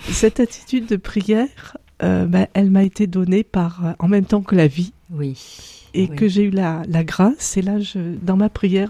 cette 0.09 0.39
attitude 0.39 0.85
de 0.85 0.95
prière, 0.95 1.77
euh, 2.01 2.25
ben, 2.25 2.47
elle 2.53 2.69
m'a 2.69 2.83
été 2.83 3.07
donnée 3.07 3.43
par 3.43 3.85
euh, 3.85 3.91
en 3.99 4.07
même 4.07 4.25
temps 4.25 4.41
que 4.41 4.55
la 4.55 4.67
vie. 4.67 4.93
Oui. 5.09 5.37
Et 5.93 6.07
que 6.07 6.27
j'ai 6.27 6.43
eu 6.43 6.51
la, 6.51 6.83
la 6.87 7.03
grâce. 7.03 7.57
Et 7.57 7.61
là, 7.61 7.79
je, 7.79 8.15
dans 8.21 8.37
ma 8.37 8.49
prière, 8.49 8.89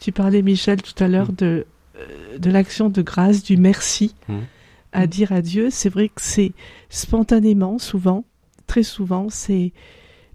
tu 0.00 0.12
parlais 0.12 0.42
Michel 0.42 0.82
tout 0.82 1.02
à 1.02 1.08
l'heure 1.08 1.32
mm. 1.32 1.36
de 1.36 1.66
euh, 1.96 2.38
de 2.38 2.50
l'action 2.50 2.90
de 2.90 3.02
grâce, 3.02 3.42
du 3.42 3.56
merci 3.56 4.14
mm. 4.28 4.38
à 4.92 5.06
dire 5.06 5.32
à 5.32 5.40
Dieu. 5.40 5.68
C'est 5.70 5.88
vrai 5.88 6.08
que 6.08 6.20
c'est 6.20 6.52
spontanément, 6.90 7.78
souvent, 7.78 8.24
très 8.66 8.82
souvent, 8.82 9.28
c'est 9.30 9.72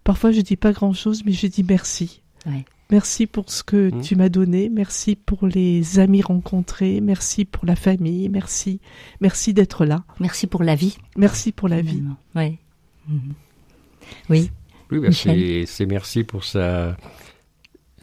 Parfois, 0.10 0.32
je 0.32 0.42
dis 0.42 0.56
pas 0.56 0.72
grand-chose, 0.72 1.24
mais 1.24 1.34
je 1.34 1.46
dis 1.46 1.64
merci. 1.64 2.24
Merci 2.91 3.27
pour 3.27 3.51
ce 3.51 3.63
que 3.63 3.91
mmh. 3.93 4.01
tu 4.01 4.15
m'as 4.15 4.29
donné, 4.29 4.69
merci 4.69 5.15
pour 5.15 5.48
les 5.48 6.00
amis 6.00 6.22
rencontrés, 6.22 7.01
merci 7.01 7.46
pour 7.46 7.65
la 7.65 7.75
famille, 7.75 8.29
merci, 8.29 8.79
merci 9.22 9.53
d'être 9.53 9.86
là. 9.86 10.03
Merci 10.19 10.48
pour 10.48 10.63
la 10.63 10.75
vie. 10.75 10.98
Merci 11.15 11.51
pour 11.51 11.67
la 11.67 11.81
vie. 11.81 12.01
Ouais. 12.36 12.58
Mmh. 13.08 13.17
Oui. 14.29 14.51
Oui, 14.91 15.00
bah, 15.00 15.10
c'est 15.12 15.86
merci 15.86 16.24
pour 16.24 16.43
sa 16.43 16.98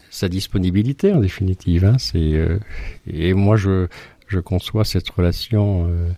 sa 0.09 0.29
disponibilité 0.29 1.11
en 1.11 1.19
définitive. 1.19 1.83
Hein. 1.83 1.97
C'est 1.99 2.33
euh, 2.33 2.59
et 3.05 3.33
moi 3.33 3.57
je 3.57 3.87
je 4.27 4.39
conçois 4.39 4.85
cette 4.85 5.09
relation 5.09 5.85
euh, 5.89 6.09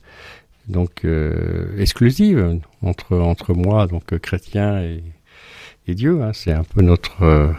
donc 0.67 1.05
euh, 1.05 1.75
exclusive 1.79 2.59
entre 2.83 3.17
entre 3.17 3.55
moi 3.55 3.87
donc 3.87 4.17
chrétien 4.19 4.79
et 4.81 5.01
Dieu. 5.95 6.21
Hein. 6.21 6.31
c'est 6.33 6.51
un 6.51 6.63
peu 6.63 6.81
notre, 6.81 7.23
euh, 7.23 7.51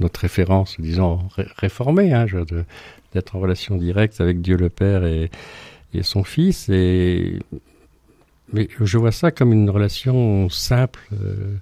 notre 0.00 0.20
référence, 0.20 0.76
disons, 0.78 1.20
réformée, 1.56 2.12
hein, 2.12 2.26
d'être 3.12 3.36
en 3.36 3.40
relation 3.40 3.76
directe 3.76 4.20
avec 4.20 4.40
Dieu 4.40 4.56
le 4.56 4.68
Père 4.68 5.04
et, 5.04 5.30
son 6.02 6.24
Fils. 6.24 6.68
Et, 6.68 7.38
mais 8.52 8.68
je 8.78 8.98
vois 8.98 9.12
ça 9.12 9.30
comme 9.30 9.52
une 9.52 9.70
relation 9.70 10.50
simple, 10.50 11.00
euh, 11.14 11.54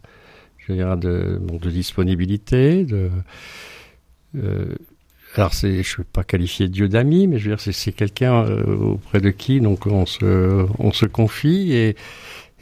je 0.58 0.72
veux 0.72 0.96
de, 0.96 1.40
de 1.40 1.70
disponibilité, 1.70 2.84
de. 2.84 3.10
Euh, 4.36 4.74
alors 5.36 5.52
je 5.52 5.66
ne 5.66 5.82
veux 5.98 6.04
pas 6.04 6.24
qualifier 6.24 6.68
Dieu 6.68 6.88
d'ami, 6.88 7.26
mais 7.28 7.38
je 7.38 7.50
veux 7.50 7.56
dire 7.56 7.72
c'est, 7.72 7.92
quelqu'un 7.92 8.44
auprès 8.44 9.20
de 9.20 9.30
qui 9.30 9.60
donc 9.60 9.86
on 9.86 10.06
se, 10.06 10.66
on 10.78 10.92
se 10.92 11.06
confie 11.06 11.72
et, 11.72 11.96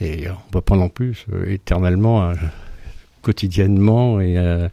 et 0.01 0.29
on 0.29 0.33
ne 0.33 0.55
va 0.55 0.63
pas 0.63 0.77
non 0.77 0.89
plus 0.89 1.27
éternellement 1.47 2.33
quotidiennement 3.23 4.21
et, 4.21 4.37
euh, 4.37 4.69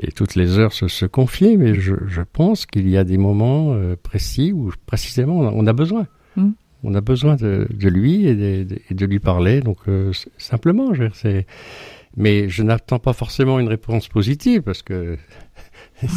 et 0.00 0.12
toutes 0.12 0.34
les 0.34 0.58
heures 0.58 0.72
se, 0.72 0.88
se 0.88 1.06
confier, 1.06 1.56
mais 1.56 1.74
je, 1.74 1.94
je 2.06 2.22
pense 2.22 2.66
qu'il 2.66 2.88
y 2.88 2.96
a 2.96 3.04
des 3.04 3.18
moments 3.18 3.72
euh, 3.72 3.96
précis 4.00 4.52
où 4.52 4.70
précisément 4.86 5.38
on 5.38 5.66
a, 5.66 5.72
besoin. 5.72 6.06
Mm. 6.36 6.50
On 6.84 6.94
a 6.94 7.00
besoin 7.00 7.36
de, 7.36 7.66
de 7.70 7.88
lui 7.88 8.26
et 8.26 8.34
de, 8.34 8.78
de, 8.90 9.06
lui 9.06 9.18
parler. 9.18 9.60
Donc 9.60 9.78
euh, 9.88 10.12
simplement, 10.38 10.94
je. 10.94 11.04
Mais 12.16 12.48
je 12.48 12.62
n'attends 12.64 12.98
pas 12.98 13.12
forcément 13.12 13.60
une 13.60 13.68
réponse 13.68 14.08
positive 14.08 14.62
parce 14.62 14.82
que 14.82 15.16
mm. 16.02 16.08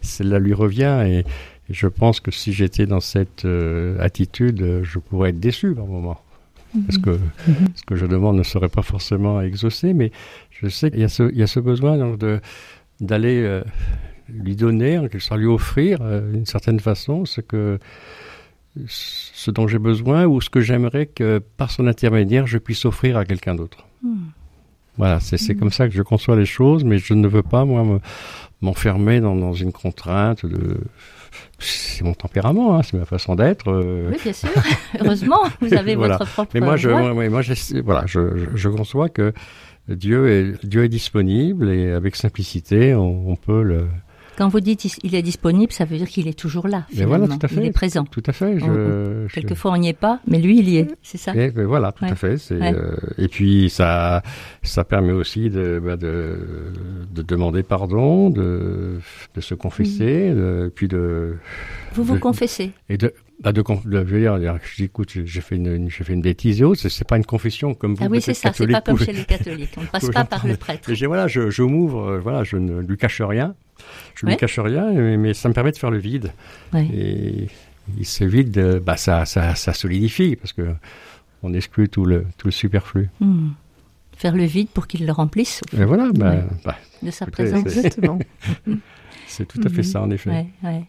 cela 0.00 0.38
lui 0.38 0.54
revient 0.54 1.04
et, 1.06 1.24
je 1.70 1.86
pense 1.86 2.20
que 2.20 2.30
si 2.30 2.52
j'étais 2.52 2.86
dans 2.86 3.00
cette 3.00 3.46
attitude, 3.98 4.80
je 4.82 4.98
pourrais 4.98 5.30
être 5.30 5.40
déçu 5.40 5.74
par 5.74 5.86
moment. 5.86 6.20
Parce 6.72 6.98
mm-hmm. 6.98 7.02
que 7.02 7.10
mm-hmm. 7.10 7.66
ce 7.76 7.82
que 7.84 7.96
je 7.96 8.06
demande 8.06 8.36
ne 8.36 8.42
serait 8.42 8.68
pas 8.68 8.82
forcément 8.82 9.40
exaucé, 9.40 9.92
mais 9.94 10.10
je 10.50 10.68
sais 10.68 10.90
qu'il 10.90 11.00
y, 11.00 11.04
a 11.04 11.08
ce, 11.08 11.60
besoin 11.60 12.16
de, 12.16 12.40
d'aller 13.02 13.42
euh, 13.42 13.62
lui 14.28 14.56
donner, 14.56 14.98
en 14.98 15.02
quelque 15.02 15.20
sorte 15.20 15.40
lui 15.40 15.46
offrir 15.46 15.98
euh, 16.00 16.32
d'une 16.32 16.46
certaine 16.46 16.80
façon 16.80 17.26
ce, 17.26 17.42
que, 17.42 17.78
ce 18.86 19.50
dont 19.50 19.68
j'ai 19.68 19.78
besoin 19.78 20.24
ou 20.24 20.40
ce 20.40 20.48
que 20.48 20.60
j'aimerais 20.60 21.06
que 21.06 21.42
par 21.56 21.70
son 21.70 21.86
intermédiaire 21.86 22.46
je 22.46 22.58
puisse 22.58 22.84
offrir 22.86 23.18
à 23.18 23.24
quelqu'un 23.26 23.54
d'autre. 23.54 23.84
Hmm. 24.02 24.30
Voilà, 24.96 25.20
c'est, 25.20 25.36
hmm. 25.36 25.58
comme 25.58 25.70
ça 25.70 25.88
que 25.88 25.94
je 25.94 26.02
conçois 26.02 26.36
les 26.36 26.46
choses, 26.46 26.84
mais 26.84 26.98
je 26.98 27.14
ne 27.14 27.28
veux 27.28 27.42
pas, 27.42 27.64
moi, 27.64 28.00
m'enfermer 28.60 29.20
dans, 29.20 29.36
dans 29.36 29.52
une 29.52 29.72
contrainte 29.72 30.46
de 30.46 30.78
c'est 31.58 32.04
mon 32.04 32.14
tempérament, 32.14 32.76
hein, 32.76 32.82
c'est 32.82 32.96
ma 32.96 33.04
façon 33.04 33.34
d'être. 33.34 33.68
Euh. 33.68 34.10
Oui, 34.10 34.18
bien 34.22 34.32
sûr. 34.32 34.50
Heureusement, 35.00 35.42
vous 35.60 35.72
avez 35.74 35.94
votre 35.96 36.24
propre. 36.26 36.50
Mais 36.54 36.60
moi, 36.60 36.76
je, 36.76 36.88
moi, 36.88 37.14
moi 37.14 37.42
voilà, 37.84 38.04
je, 38.06 38.48
je, 38.54 38.68
conçois 38.68 39.08
que 39.08 39.32
Dieu 39.88 40.28
est, 40.28 40.64
Dieu 40.64 40.84
est 40.84 40.88
disponible 40.88 41.70
et 41.70 41.90
avec 41.90 42.16
simplicité, 42.16 42.94
on, 42.94 43.36
peut 43.36 43.62
le. 43.62 43.86
Quand 44.38 44.48
vous 44.48 44.60
dites 44.60 44.86
il 45.02 45.14
est 45.14 45.22
disponible, 45.22 45.72
ça 45.72 45.84
veut 45.84 45.98
dire 45.98 46.08
qu'il 46.08 46.28
est 46.28 46.38
toujours 46.38 46.68
là. 46.68 46.86
Mais 46.96 47.04
voilà, 47.04 47.26
tout 47.26 47.38
à 47.42 47.48
fait. 47.48 47.56
Il 47.56 47.66
est 47.66 47.72
présent. 47.72 48.04
Tout 48.04 48.22
à 48.26 48.32
fait. 48.32 48.60
Je, 48.60 49.26
Quelquefois 49.32 49.72
on 49.72 49.76
n'y 49.76 49.88
est 49.88 49.92
pas, 49.92 50.20
mais 50.26 50.38
lui 50.38 50.60
il 50.60 50.68
y 50.68 50.76
est, 50.78 50.88
c'est 51.02 51.18
ça. 51.18 51.34
Et, 51.34 51.50
voilà, 51.50 51.90
tout 51.92 52.04
à 52.04 52.14
fait. 52.14 52.36
Euh, 52.52 52.96
et 53.18 53.26
puis 53.28 53.68
ça, 53.70 54.22
ça 54.62 54.84
permet 54.84 55.12
aussi 55.12 55.50
de, 55.50 55.80
bah, 55.84 55.96
de, 55.96 56.38
de, 57.12 57.22
demander 57.22 57.64
pardon, 57.64 58.30
de, 58.30 59.00
de 59.34 59.40
se 59.40 59.54
confesser, 59.54 60.30
mm. 60.30 60.70
puis 60.70 60.86
de. 60.86 61.36
Vous 61.94 62.04
vous 62.04 62.18
confessez. 62.18 62.70
Et 62.88 62.96
de, 62.96 63.12
bah 63.42 63.52
de, 63.52 63.60
de, 63.62 64.06
je 64.06 64.14
veux 64.14 64.20
dire, 64.20 64.38
je 64.62 64.76
dis, 64.76 64.84
écoute, 64.84 65.10
j'ai 65.24 65.40
fait 65.40 65.56
une, 65.56 65.90
j'ai 65.90 66.04
fait 66.04 66.12
une 66.12 66.22
bêtise 66.22 66.60
et 66.60 66.64
autres. 66.64 66.88
C'est 66.88 67.06
pas 67.06 67.16
une 67.16 67.24
confession 67.24 67.74
comme 67.74 67.94
vous. 67.94 68.04
Ah 68.04 68.08
oui, 68.10 68.20
c'est 68.20 68.34
ça. 68.34 68.52
C'est 68.54 68.66
pas 68.66 68.80
comme 68.80 68.96
pouvez- 68.96 69.06
chez 69.06 69.12
les 69.12 69.24
catholiques. 69.24 69.72
On 69.76 69.82
ne 69.82 69.86
passe 69.86 70.08
pas 70.10 70.24
par 70.24 70.46
le 70.46 70.56
prêtre. 70.56 70.92
J'ai 70.94 71.06
voilà, 71.06 71.26
je, 71.26 71.50
je 71.50 71.62
m'ouvre, 71.62 72.02
euh, 72.12 72.18
voilà, 72.20 72.44
je 72.44 72.56
ne 72.56 72.80
lui 72.80 72.96
cache 72.96 73.20
rien. 73.20 73.54
Je 74.14 74.26
Ouais. 74.26 74.32
lui 74.32 74.38
cache 74.38 74.58
rien, 74.60 74.92
mais, 74.92 75.16
mais 75.16 75.34
ça 75.34 75.48
me 75.48 75.54
permet 75.54 75.72
de 75.72 75.76
faire 75.76 75.90
le 75.90 75.98
vide. 75.98 76.32
Ouais. 76.72 76.86
Et, 76.94 77.48
et 78.00 78.04
ce 78.04 78.24
vide, 78.24 78.56
euh, 78.58 78.80
bah 78.80 78.96
ça, 78.96 79.24
ça, 79.24 79.54
ça 79.56 79.72
solidifie 79.72 80.36
parce 80.36 80.52
que 80.52 80.74
on 81.42 81.52
exclut 81.52 81.88
tout 81.88 82.04
le, 82.04 82.24
tout 82.38 82.46
le 82.46 82.52
superflu. 82.52 83.08
Hmm. 83.20 83.48
Faire 84.16 84.36
le 84.36 84.44
vide 84.44 84.68
pour 84.68 84.86
qu'il 84.86 85.04
le 85.04 85.10
remplisse 85.10 85.62
Et 85.76 85.84
voilà, 85.84 86.10
bah, 86.14 86.30
Ouais. 86.30 86.44
bah, 86.64 86.76
de 87.02 87.10
sa 87.10 87.24
Écoutez, 87.24 87.44
présence. 87.50 87.68
c'est- 87.68 87.78
Exactement. 87.78 88.18
c'est 89.26 89.46
tout 89.48 89.60
à 89.64 89.68
fait 89.68 89.78
Mhm. 89.78 89.82
ça 89.82 90.00
en 90.02 90.10
effet. 90.10 90.30
Ouais, 90.30 90.46
ouais. 90.62 90.84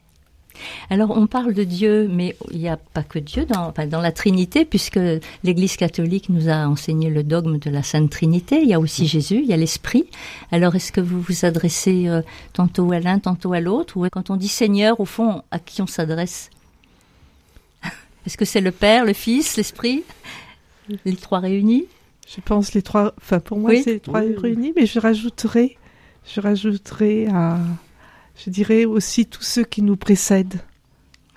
Alors 0.90 1.12
on 1.12 1.28
parle 1.28 1.54
de 1.54 1.64
Dieu, 1.64 2.08
mais 2.10 2.36
il 2.52 2.60
n'y 2.60 2.70
a 2.70 2.78
pas 2.78 3.04
que 3.04 3.20
Dieu 3.20 3.46
dans, 3.46 3.68
enfin, 3.68 3.88
dans 3.88 4.02
la 4.02 4.12
Trinité, 4.12 4.66
puisque 4.66 5.00
l'Église 5.44 5.76
catholique 5.78 6.30
nous 6.30 6.50
a 6.50 6.68
enseigné 6.68 7.10
le 7.10 7.24
dogme 7.24 7.58
de 7.60 7.70
la 7.70 7.84
Sainte 7.84 8.10
Trinité. 8.10 8.62
Il 8.62 8.68
y 8.70 8.74
a 8.74 8.80
aussi 8.80 9.08
Jésus, 9.08 9.40
il 9.44 9.46
y 9.48 9.54
a 9.54 9.58
l'Esprit. 9.58 10.06
Alors 10.52 10.76
est-ce 10.76 10.92
que 10.92 11.02
vous 11.02 11.20
vous 11.22 11.46
adressez 11.46 12.08
euh, 12.08 12.22
tantôt 12.54 12.92
à 12.92 13.00
l'un, 13.00 13.20
tantôt 13.20 13.54
à 13.54 13.60
l'autre, 13.60 13.98
ou 13.98 14.08
quand 14.10 14.30
on 14.30 14.36
dit 14.36 14.48
Seigneur, 14.48 15.00
au 15.00 15.06
fond, 15.06 15.42
à 15.52 15.60
qui 15.60 15.82
on 15.82 15.88
s'adresse? 15.88 16.50
Est-ce 18.26 18.38
que 18.38 18.46
c'est 18.46 18.62
le 18.62 18.72
Père, 18.72 19.06
le 19.06 19.14
Fils, 19.14 19.58
l'Esprit, 19.58 20.04
les 21.06 21.16
trois 21.16 21.40
réunis? 21.40 21.86
Je 22.34 22.40
pense 22.42 22.74
les 22.74 22.82
trois. 22.82 23.14
Enfin, 23.18 23.40
pour 23.40 23.58
moi, 23.60 23.72
Oui. 23.72 23.82
c'est 23.84 23.94
les 23.94 24.00
trois 24.00 24.22
Oui. 24.22 24.36
réunis, 24.38 24.74
mais 24.76 24.86
je 24.86 24.98
rajouterai, 25.00 25.78
je 26.34 26.40
rajouterai 26.40 27.28
à, 27.28 27.58
je 28.36 28.50
dirais 28.50 28.86
aussi 28.86 29.26
tous 29.26 29.44
ceux 29.44 29.64
qui 29.64 29.82
nous 29.82 29.98
précèdent 29.98 30.62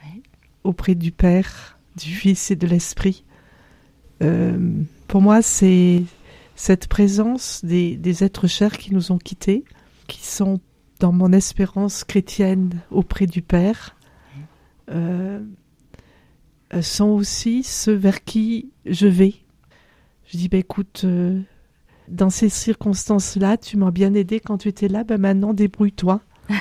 Ouais. 0.02 0.22
auprès 0.64 0.94
du 0.94 1.12
Père, 1.12 1.78
du 1.96 2.10
Fils 2.14 2.50
et 2.50 2.56
de 2.56 2.66
l'Esprit. 2.66 3.24
Euh, 4.22 4.82
pour 5.08 5.20
moi, 5.20 5.42
c'est 5.42 6.02
cette 6.54 6.88
présence 6.88 7.64
des, 7.64 7.96
des 7.96 8.24
êtres 8.24 8.46
chers 8.46 8.78
qui 8.78 8.94
nous 8.94 9.12
ont 9.12 9.18
quittés, 9.18 9.64
qui 10.06 10.24
sont 10.24 10.60
dans 11.00 11.12
mon 11.12 11.32
espérance 11.32 12.04
chrétienne 12.04 12.80
auprès 12.90 13.26
du 13.26 13.42
Père. 13.42 13.94
Euh, 14.90 15.40
sont 16.80 17.06
aussi 17.10 17.62
ceux 17.62 17.94
vers 17.94 18.24
qui 18.24 18.70
je 18.86 19.06
vais. 19.06 19.34
Je 20.26 20.38
dis, 20.38 20.48
bah, 20.48 20.58
écoute, 20.58 21.02
euh, 21.04 21.40
dans 22.08 22.30
ces 22.30 22.48
circonstances-là, 22.48 23.56
tu 23.56 23.76
m'as 23.76 23.90
bien 23.90 24.14
aidé 24.14 24.40
quand 24.40 24.58
tu 24.58 24.68
étais 24.68 24.88
là, 24.88 25.04
ben 25.04 25.18
maintenant 25.20 25.54
débrouille-toi. 25.54 26.20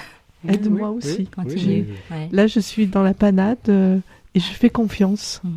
Aide-moi 0.54 0.90
aussi. 0.92 1.26
Continue. 1.28 1.86
Ouais. 2.12 2.30
Là, 2.32 2.48
je 2.48 2.60
suis 2.60 2.88
dans 2.88 3.04
la 3.04 3.14
panade 3.14 3.58
euh, 3.70 3.98
et 4.34 4.40
je 4.40 4.52
fais 4.52 4.70
confiance. 4.70 5.42
Mm. 5.44 5.50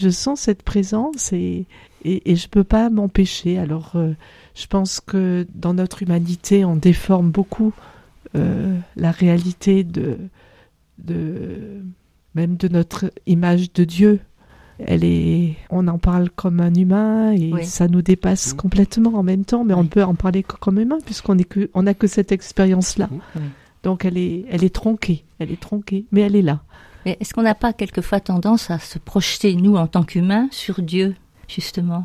Je 0.00 0.08
sens 0.10 0.40
cette 0.40 0.62
présence 0.62 1.32
et, 1.32 1.66
et, 2.04 2.30
et 2.32 2.36
je 2.36 2.48
peux 2.48 2.64
pas 2.64 2.90
m'empêcher. 2.90 3.58
Alors, 3.58 3.92
euh, 3.94 4.12
je 4.54 4.66
pense 4.66 5.00
que 5.00 5.46
dans 5.54 5.72
notre 5.74 6.02
humanité, 6.02 6.64
on 6.64 6.76
déforme 6.76 7.30
beaucoup 7.30 7.72
euh, 8.36 8.76
la 8.96 9.10
réalité 9.12 9.84
de, 9.84 10.18
de 10.98 11.82
même 12.34 12.56
de 12.56 12.68
notre 12.68 13.10
image 13.26 13.72
de 13.72 13.84
Dieu. 13.84 14.20
Elle 14.80 15.04
est, 15.04 15.54
on 15.70 15.86
en 15.86 15.98
parle 15.98 16.30
comme 16.30 16.58
un 16.58 16.74
humain 16.74 17.30
et 17.32 17.52
Oui. 17.52 17.64
ça 17.64 17.86
nous 17.86 18.02
dépasse 18.02 18.54
Mm. 18.54 18.56
complètement 18.56 19.14
en 19.14 19.22
même 19.22 19.44
temps, 19.44 19.62
mais 19.64 19.74
on 19.74 19.82
Oui. 19.82 19.86
peut 19.88 20.02
en 20.02 20.16
parler 20.16 20.42
que 20.42 20.56
comme 20.56 20.80
humain 20.80 20.98
puisqu'on 21.04 21.38
est 21.38 21.44
que, 21.44 21.70
on 21.74 21.84
n'a 21.84 21.94
que 21.94 22.08
cette 22.08 22.32
expérience-là. 22.32 23.08
Oui. 23.12 23.18
Donc 23.84 24.04
elle 24.04 24.18
est, 24.18 24.46
elle 24.50 24.64
est 24.64 24.74
tronquée, 24.74 25.24
elle 25.38 25.52
est 25.52 25.60
tronquée, 25.60 26.06
mais 26.10 26.22
elle 26.22 26.34
est 26.34 26.42
là. 26.42 26.62
Mais 27.04 27.18
est-ce 27.20 27.34
qu'on 27.34 27.42
n'a 27.42 27.54
pas 27.54 27.74
quelquefois 27.74 28.18
tendance 28.18 28.70
à 28.70 28.78
se 28.78 28.98
projeter, 28.98 29.54
nous, 29.54 29.76
en 29.76 29.86
tant 29.86 30.02
qu'humains, 30.02 30.48
sur 30.50 30.80
Dieu, 30.80 31.14
justement 31.48 32.02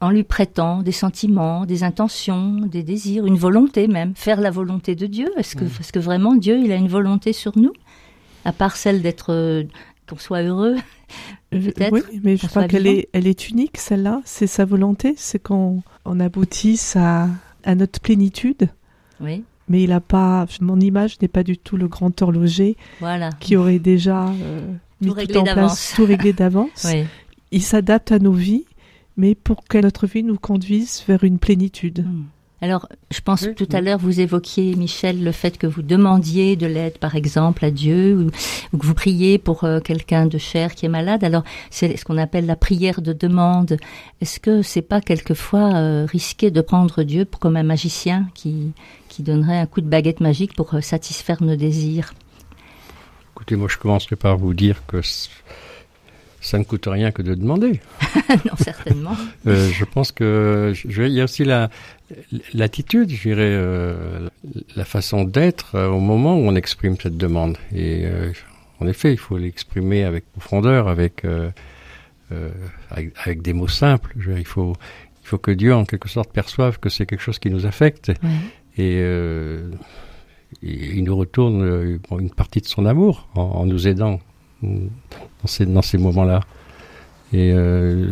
En 0.00 0.10
lui 0.10 0.22
prêtant 0.22 0.82
des 0.82 0.92
sentiments, 0.92 1.66
des 1.66 1.82
intentions, 1.82 2.60
des 2.60 2.84
désirs, 2.84 3.26
une 3.26 3.36
volonté 3.36 3.88
même, 3.88 4.14
faire 4.14 4.40
la 4.40 4.52
volonté 4.52 4.94
de 4.94 5.06
Dieu? 5.06 5.28
Est-ce 5.36 5.56
que, 5.56 5.64
que 5.64 5.98
vraiment 5.98 6.36
Dieu, 6.36 6.58
il 6.58 6.70
a 6.70 6.76
une 6.76 6.88
volonté 6.88 7.32
sur 7.32 7.58
nous? 7.58 7.72
À 8.44 8.52
part 8.52 8.76
celle 8.76 9.02
d'être, 9.02 9.32
euh, 9.32 9.64
qu'on 10.08 10.16
soit 10.16 10.42
heureux 10.42 10.76
Peut-être 11.50 11.92
Oui, 11.92 12.02
mais 12.22 12.36
je 12.36 12.46
crois 12.46 12.68
qu'elle 12.68 12.86
est, 12.86 13.08
elle 13.12 13.26
est 13.26 13.48
unique, 13.48 13.78
celle-là. 13.78 14.20
C'est 14.24 14.46
sa 14.46 14.64
volonté, 14.64 15.14
c'est 15.16 15.42
qu'on 15.42 15.82
on 16.04 16.20
aboutisse 16.20 16.94
à, 16.94 17.28
à 17.64 17.74
notre 17.74 18.00
plénitude. 18.00 18.68
Oui, 19.20 19.42
Mais 19.68 19.82
il 19.82 19.92
a 19.92 20.00
pas, 20.00 20.46
mon 20.60 20.80
image 20.80 21.20
n'est 21.20 21.28
pas 21.28 21.42
du 21.42 21.58
tout 21.58 21.76
le 21.76 21.88
grand 21.88 22.20
horloger 22.22 22.76
voilà. 23.00 23.30
qui 23.40 23.56
aurait 23.56 23.78
déjà 23.78 24.28
euh, 24.28 24.72
mis 25.00 25.08
tout, 25.08 25.14
réglé 25.14 25.38
en 25.38 25.42
d'avance. 25.42 25.72
place, 25.72 25.92
tout 25.94 26.04
réglé 26.04 26.32
d'avance. 26.32 26.68
Oui. 26.86 27.04
Il 27.50 27.62
s'adapte 27.62 28.12
à 28.12 28.18
nos 28.18 28.32
vies, 28.32 28.66
mais 29.16 29.34
pour 29.34 29.64
que 29.64 29.78
notre 29.78 30.06
vie 30.06 30.22
nous 30.22 30.38
conduise 30.38 31.02
vers 31.08 31.24
une 31.24 31.38
plénitude. 31.38 32.04
Hmm. 32.06 32.24
Alors, 32.60 32.88
je 33.12 33.20
pense 33.20 33.42
Oui, 33.42 33.54
tout 33.54 33.68
à 33.72 33.80
l'heure, 33.80 33.98
vous 33.98 34.18
évoquiez, 34.20 34.74
Michel, 34.74 35.22
le 35.22 35.30
fait 35.30 35.56
que 35.58 35.66
vous 35.68 35.82
demandiez 35.82 36.56
de 36.56 36.66
l'aide, 36.66 36.98
par 36.98 37.14
exemple, 37.14 37.64
à 37.64 37.70
Dieu, 37.70 38.16
ou, 38.16 38.30
ou 38.72 38.78
que 38.78 38.84
vous 38.84 38.94
priez 38.94 39.38
pour 39.38 39.62
euh, 39.62 39.78
quelqu'un 39.78 40.26
de 40.26 40.38
cher 40.38 40.74
qui 40.74 40.84
est 40.86 40.88
malade. 40.88 41.22
Alors, 41.22 41.44
c'est 41.70 41.96
ce 41.96 42.04
qu'on 42.04 42.18
appelle 42.18 42.46
la 42.46 42.56
prière 42.56 43.00
de 43.00 43.12
demande. 43.12 43.76
Est-ce 44.20 44.40
que 44.40 44.62
c'est 44.62 44.82
pas 44.82 45.00
quelquefois 45.00 45.72
euh, 45.76 46.04
risqué 46.10 46.50
de 46.50 46.60
prendre 46.60 47.04
Dieu 47.04 47.24
pour- 47.24 47.38
comme 47.38 47.56
un 47.56 47.62
magicien 47.62 48.26
qui, 48.34 48.72
qui 49.08 49.22
donnerait 49.22 49.58
un 49.58 49.66
coup 49.66 49.80
de 49.80 49.88
baguette 49.88 50.18
magique 50.20 50.56
pour 50.56 50.74
euh, 50.74 50.80
satisfaire 50.80 51.40
nos 51.40 51.54
désirs? 51.54 52.12
Écoutez, 53.36 53.54
moi 53.54 53.68
je 53.70 53.76
commencerai 53.78 54.16
par 54.16 54.36
vous 54.36 54.52
dire 54.52 54.82
que 54.88 55.00
ça 56.48 56.58
ne 56.58 56.64
coûte 56.64 56.86
rien 56.86 57.12
que 57.12 57.22
de 57.22 57.34
demander. 57.34 57.80
Non, 58.44 58.56
certainement. 58.58 59.16
Euh, 59.46 59.70
je 59.70 59.84
pense 59.86 60.12
que 60.12 60.72
je, 60.74 61.02
il 61.02 61.12
y 61.12 61.20
a 61.20 61.24
aussi 61.24 61.44
la 61.44 61.70
l'attitude, 62.52 63.10
je 63.10 63.22
dirais, 63.22 63.40
euh, 63.42 64.28
la 64.76 64.84
façon 64.84 65.24
d'être 65.24 65.76
euh, 65.76 65.88
au 65.88 65.98
moment 65.98 66.36
où 66.36 66.40
on 66.40 66.54
exprime 66.54 66.96
cette 67.00 67.16
demande. 67.16 67.56
Et 67.74 68.04
en 68.80 68.86
effet, 68.86 69.12
il 69.12 69.18
faut 69.18 69.38
l'exprimer 69.38 70.04
avec 70.04 70.30
profondeur, 70.32 70.88
avec, 70.88 71.24
avec 72.90 73.12
avec 73.24 73.42
des 73.42 73.54
mots 73.54 73.68
simples. 73.68 74.12
Je 74.18 74.26
veux 74.26 74.34
dire, 74.34 74.40
il 74.40 74.46
faut 74.46 74.74
il 75.22 75.26
faut 75.26 75.38
que 75.38 75.50
Dieu 75.50 75.74
en 75.74 75.84
quelque 75.84 76.08
sorte 76.08 76.30
perçoive 76.32 76.78
que 76.78 76.90
c'est 76.90 77.06
quelque 77.06 77.22
chose 77.22 77.38
qui 77.38 77.50
nous 77.50 77.64
affecte 77.66 78.12
et, 78.76 79.02
il 80.62 81.04
nous 81.04 81.16
retourne 81.16 82.00
une 82.18 82.30
partie 82.30 82.60
de 82.60 82.66
son 82.66 82.86
amour 82.86 83.28
en, 83.34 83.42
en 83.42 83.66
nous 83.66 83.86
aidant 83.86 84.20
dans 84.62 85.46
ces, 85.46 85.66
dans 85.66 85.82
ces 85.82 85.98
moments-là. 85.98 86.40
Et 87.32 87.52
euh, 87.52 88.10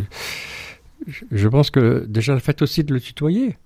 je- 1.07 1.49
pense 1.49 1.71
que 1.71 2.05
déjà 2.09 2.35
le 2.35 2.41
fait 2.41 2.61
aussi 2.63 2.85
de 2.85 2.93
le 2.93 3.01
tutoyer, 3.01 3.57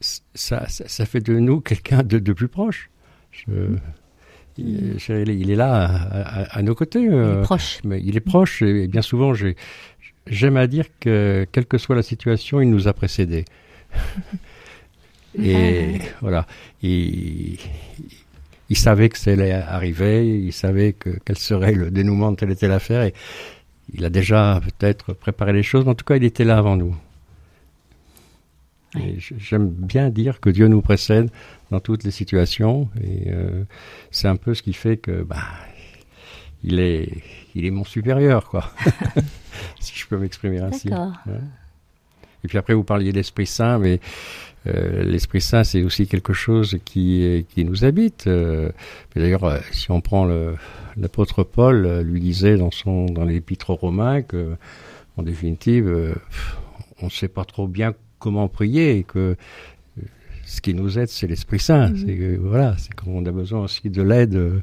ça, 0.00 0.68
ça, 0.68 0.86
ça 0.86 1.06
fait 1.06 1.20
de 1.20 1.38
nous 1.38 1.60
quelqu'un 1.60 2.02
de, 2.02 2.18
de 2.18 2.32
plus 2.32 2.48
proche. 2.48 2.90
Je- 3.32 3.76
il, 4.58 4.98
je- 4.98 5.12
il 5.30 5.50
est- 5.50 5.56
là 5.56 5.84
à, 5.84 6.42
à- 6.42 6.58
à 6.58 6.62
nos 6.62 6.74
côtés. 6.74 7.00
Il 7.00 7.06
est 7.06 7.14
euh, 7.14 7.42
proche. 7.42 7.80
mais 7.84 8.00
il 8.04 8.16
est 8.16 8.20
proche 8.20 8.62
et 8.62 8.86
bien 8.88 9.02
souvent 9.02 9.34
j'ai 9.34 9.56
j'aime 10.26 10.56
à 10.56 10.66
dire 10.66 10.86
que 11.00 11.46
quelle 11.52 11.66
que 11.66 11.78
soit 11.78 11.94
la 11.96 12.02
situation, 12.02 12.60
il 12.60 12.68
nous 12.70 12.88
a 12.88 12.92
précédés. 12.92 13.44
et 15.38 15.98
voilà, 16.20 16.46
il, 16.82 17.58
il 18.68 18.76
savait 18.76 19.08
que 19.08 19.18
ça 19.18 19.32
allait 19.32 19.52
arriver, 19.52 20.26
il 20.26 20.52
savait 20.52 20.92
que 20.92 21.10
quel 21.24 21.38
serait 21.38 21.72
le 21.72 21.90
dénouement 21.90 22.32
de 22.32 22.36
telle 22.36 22.50
et 22.50 22.56
telle 22.56 22.72
affaire 22.72 23.02
et 23.02 23.14
il 23.92 24.04
a 24.04 24.10
déjà 24.10 24.60
peut-être 24.62 25.12
préparé 25.12 25.52
les 25.52 25.62
choses, 25.62 25.84
mais 25.84 25.92
en 25.92 25.94
tout 25.94 26.04
cas, 26.04 26.16
il 26.16 26.24
était 26.24 26.44
là 26.44 26.58
avant 26.58 26.76
nous. 26.76 26.96
Et 28.98 29.16
J'aime 29.18 29.68
bien 29.68 30.10
dire 30.10 30.40
que 30.40 30.50
Dieu 30.50 30.68
nous 30.68 30.80
précède 30.80 31.30
dans 31.70 31.80
toutes 31.80 32.04
les 32.04 32.10
situations 32.10 32.88
et 33.00 33.30
euh, 33.30 33.64
c'est 34.10 34.28
un 34.28 34.36
peu 34.36 34.54
ce 34.54 34.62
qui 34.62 34.72
fait 34.72 34.96
que 34.96 35.22
bah, 35.22 35.42
il 36.64 36.80
est, 36.80 37.22
il 37.54 37.64
est 37.64 37.70
mon 37.70 37.84
supérieur, 37.84 38.48
quoi. 38.48 38.72
si 39.80 39.96
je 39.96 40.06
peux 40.06 40.18
m'exprimer 40.18 40.58
ainsi. 40.58 40.88
D'accord. 40.88 41.12
Et 42.44 42.48
puis 42.48 42.58
après, 42.58 42.74
vous 42.74 42.84
parliez 42.84 43.12
d'Esprit 43.12 43.46
Saint, 43.46 43.78
mais 43.78 44.00
euh, 44.66 45.02
l'Esprit 45.04 45.40
Saint, 45.40 45.64
c'est 45.64 45.82
aussi 45.82 46.06
quelque 46.06 46.32
chose 46.32 46.78
qui, 46.84 47.46
qui 47.50 47.64
nous 47.64 47.84
habite. 47.84 48.26
Euh, 48.26 48.70
mais 49.14 49.22
D'ailleurs, 49.22 49.44
euh, 49.44 49.58
si 49.72 49.90
on 49.90 50.00
prend 50.00 50.26
l'apôtre 50.96 51.44
Paul, 51.44 52.00
lui 52.00 52.20
disait 52.20 52.56
dans 52.56 52.70
son 52.70 53.06
dans 53.06 53.24
l'Épître 53.24 53.70
aux 53.70 53.76
Romains 53.76 54.22
que, 54.22 54.56
en 55.16 55.22
définitive, 55.22 56.14
on 57.02 57.06
ne 57.06 57.10
sait 57.10 57.28
pas 57.28 57.44
trop 57.44 57.66
bien 57.66 57.94
comment 58.18 58.48
prier 58.48 58.98
et 58.98 59.02
que 59.04 59.36
ce 60.46 60.60
qui 60.60 60.74
nous 60.74 60.96
aide, 60.98 61.08
c'est 61.08 61.26
l'Esprit 61.26 61.58
Saint. 61.58 61.88
Mhm. 61.90 61.96
C'est 62.06 62.36
voilà, 62.36 62.76
c'est 62.78 62.94
qu'on 62.94 63.26
a 63.26 63.32
besoin 63.32 63.60
aussi 63.64 63.90
de 63.90 64.02
l'aide. 64.02 64.36
euh. 64.36 64.60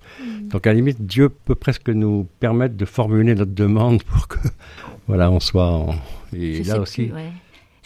Donc 0.49 0.65
à 0.65 0.69
la 0.71 0.75
limite, 0.75 1.05
Dieu 1.05 1.29
peut 1.29 1.55
presque 1.55 1.89
nous 1.89 2.25
permettre 2.39 2.75
de 2.75 2.85
formuler 2.85 3.35
notre 3.35 3.53
demande 3.53 4.01
pour 4.03 4.27
que, 4.29 4.37
voilà, 5.07 5.29
on 5.29 5.39
soit. 5.41 5.69
En... 5.69 5.95
Et 6.33 6.63
là 6.63 6.79
aussi, 6.79 7.03
plus, 7.07 7.13
ouais. 7.15 7.31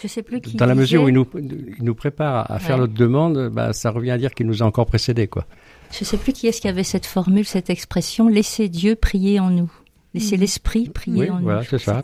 Je 0.01 0.07
sais 0.07 0.21
plus 0.23 0.41
qui 0.41 0.55
dans 0.57 0.65
la 0.67 0.75
mesure 0.75 1.03
où 1.03 1.07
il 1.09 1.13
nous, 1.15 1.25
il 1.35 1.83
nous 1.83 1.95
prépare 1.95 2.49
à 2.51 2.59
faire 2.59 2.75
Ouais. 2.75 2.81
notre 2.81 2.93
demande, 2.93 3.49
bah, 3.49 3.73
ça 3.73 3.89
revient 3.89 4.11
à 4.11 4.17
dire 4.17 4.33
qu'il 4.33 4.45
nous 4.45 4.61
a 4.61 4.65
encore 4.65 4.85
précédés, 4.85 5.27
quoi. 5.27 5.45
Je 5.91 6.03
sais 6.03 6.17
plus 6.17 6.33
qui 6.33 6.47
est-ce 6.47 6.61
qui 6.61 6.67
avait 6.67 6.83
cette 6.83 7.05
formule, 7.05 7.45
cette 7.45 7.69
expression, 7.69 8.27
laissez 8.27 8.69
Dieu 8.69 8.95
prier 8.95 9.39
en 9.39 9.49
nous. 9.49 9.71
laisser 10.13 10.37
l'esprit 10.37 10.89
prier 10.89 11.21
Oui, 11.23 11.29
en 11.29 11.39
voilà, 11.41 11.59
nous. 11.59 11.65
c'est 11.65 11.79
ça. 11.79 12.03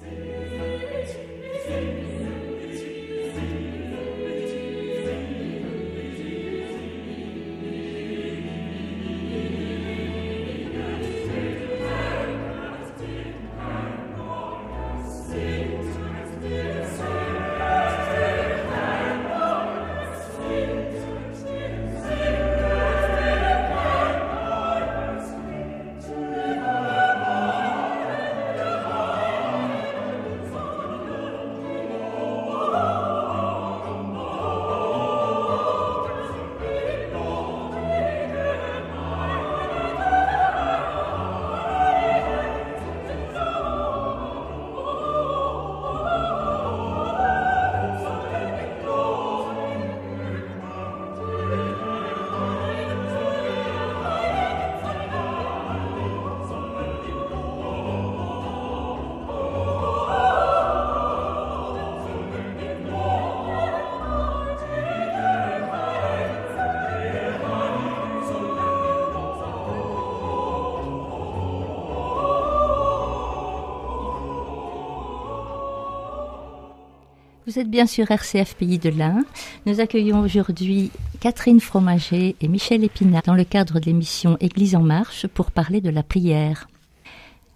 Vous 77.53 77.59
êtes 77.59 77.69
bien 77.69 77.85
sûr 77.85 78.09
RCF 78.09 78.55
Pays 78.55 78.79
de 78.79 78.89
l'Ain. 78.89 79.23
Nous 79.67 79.79
accueillons 79.79 80.21
aujourd'hui 80.21 80.89
Catherine 81.19 81.59
Fromager 81.59 82.35
et 82.41 82.47
Michel 82.47 82.83
Épinard 82.83 83.21
dans 83.21 83.35
le 83.35 83.43
cadre 83.43 83.79
de 83.79 83.85
l'émission 83.85 84.37
Église 84.39 84.73
en 84.75 84.81
marche 84.81 85.27
pour 85.27 85.51
parler 85.51 85.79
de 85.79 85.91
la 85.91 86.01
prière. 86.01 86.67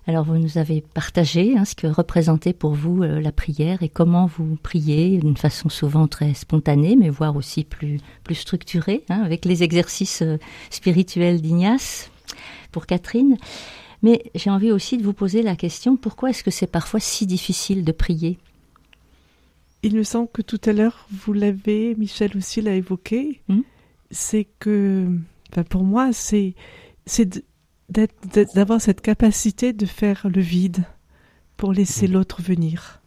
Alors 0.05 0.23
vous 0.23 0.38
nous 0.38 0.60
avez 0.60 0.81
partagé 0.81 1.57
hein, 1.57 1.65
ce 1.65 1.73
que 1.73 1.88
représentait 1.88 2.53
pour 2.53 2.75
vous 2.75 3.01
euh, 3.01 3.19
la 3.19 3.31
prière 3.31 3.81
et 3.81 3.89
comment 3.89 4.27
vous 4.27 4.55
priez 4.62 5.17
d'une 5.17 5.36
façon 5.36 5.67
souvent 5.67 6.05
très 6.05 6.36
spontanée, 6.36 6.95
mais 6.95 7.10
voire 7.10 7.36
aussi 7.36 7.63
plus, 7.63 7.99
plus 8.23 8.36
structurée, 8.36 9.03
hein, 9.10 9.23
avec 9.25 9.45
les 9.45 9.63
exercices 9.63 10.21
euh, 10.21 10.38
spirituels 10.69 11.41
d'Ignace 11.41 12.12
pour 12.71 12.86
Catherine. 12.86 13.36
Mais 14.03 14.25
j'ai 14.36 14.51
envie 14.51 14.71
aussi 14.71 14.99
de 14.99 15.03
vous 15.03 15.13
poser 15.13 15.41
la 15.41 15.55
question, 15.55 15.97
pourquoi 15.97 16.29
est-ce 16.29 16.43
que 16.43 16.51
c'est 16.51 16.67
parfois 16.67 16.99
si 16.99 17.25
difficile 17.25 17.83
de 17.83 17.91
prier? 17.91 18.38
Il 19.84 19.96
me 19.96 20.04
semble 20.04 20.30
que 20.30 20.42
tout 20.42 20.60
à 20.66 20.74
l'heure, 20.74 21.08
vous 21.12 21.34
l'avez, 21.34 21.96
Michel 21.96 22.36
aussi 22.36 22.62
l'a 22.62 22.74
évoqué, 22.74 23.42
Hmm. 23.48 23.62
c'est 24.12 24.48
que, 24.60 25.08
enfin, 25.52 25.63
pour 25.63 25.84
moi, 25.84 26.12
c'est 26.13 26.56
d'avoir 27.90 28.82
cette 28.82 29.02
capacité 29.02 29.74
de 29.74 29.86
faire 29.86 30.28
le 30.34 30.42
vide 30.42 30.84
pour 31.56 31.74
laisser 31.74 32.08
l'autre 32.08 32.42
venir. 32.42 33.02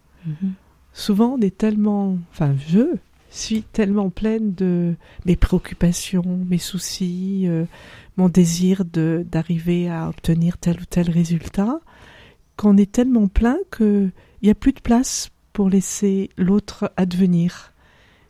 Souvent, 0.92 1.34
on 1.34 1.40
est 1.40 1.56
tellement, 1.56 2.18
enfin, 2.32 2.54
je 2.68 2.96
suis 3.30 3.62
tellement 3.62 4.10
pleine 4.10 4.54
de 4.54 4.94
mes 5.24 5.36
préoccupations, 5.36 6.40
mes 6.48 6.58
soucis, 6.58 7.44
euh, 7.46 7.64
mon 8.16 8.28
désir 8.28 8.84
de 8.84 9.24
d'arriver 9.30 9.88
à 9.88 10.08
obtenir 10.08 10.58
tel 10.58 10.80
ou 10.80 10.84
tel 10.84 11.08
résultat, 11.10 11.80
qu'on 12.56 12.76
est 12.76 12.90
tellement 12.90 13.28
plein 13.28 13.56
que 13.70 14.10
il 14.42 14.46
n'y 14.46 14.50
a 14.50 14.54
plus 14.54 14.72
de 14.72 14.80
place 14.80 15.30
pour 15.52 15.68
laisser 15.68 16.30
l'autre 16.36 16.92
advenir. 16.96 17.72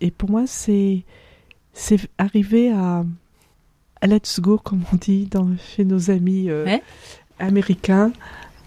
Et 0.01 0.11
pour 0.11 0.31
moi, 0.31 0.47
c'est 0.47 1.05
c'est 1.73 2.01
arriver 2.19 2.73
à, 2.73 3.05
à 4.01 4.07
let's 4.07 4.41
go, 4.41 4.59
comme 4.59 4.83
on 4.93 4.97
dit 4.97 5.27
dans, 5.27 5.49
chez 5.57 5.85
nos 5.85 6.11
amis 6.11 6.51
euh, 6.51 6.79
américains, 7.39 8.13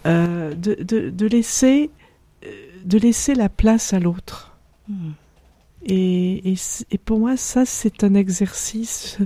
euh, 0.06 0.54
de, 0.54 0.76
de, 0.76 1.10
de 1.10 1.26
laisser 1.28 1.90
euh, 2.46 2.50
de 2.86 2.98
laisser 2.98 3.36
la 3.36 3.50
place 3.50 3.94
à 3.94 4.00
l'autre. 4.00 4.58
Mhm. 4.88 5.14
Et, 5.86 6.52
et, 6.52 6.56
et 6.92 6.98
pour 6.98 7.20
moi, 7.20 7.36
ça, 7.36 7.66
c'est 7.66 8.04
un 8.06 8.14
exercice, 8.14 9.18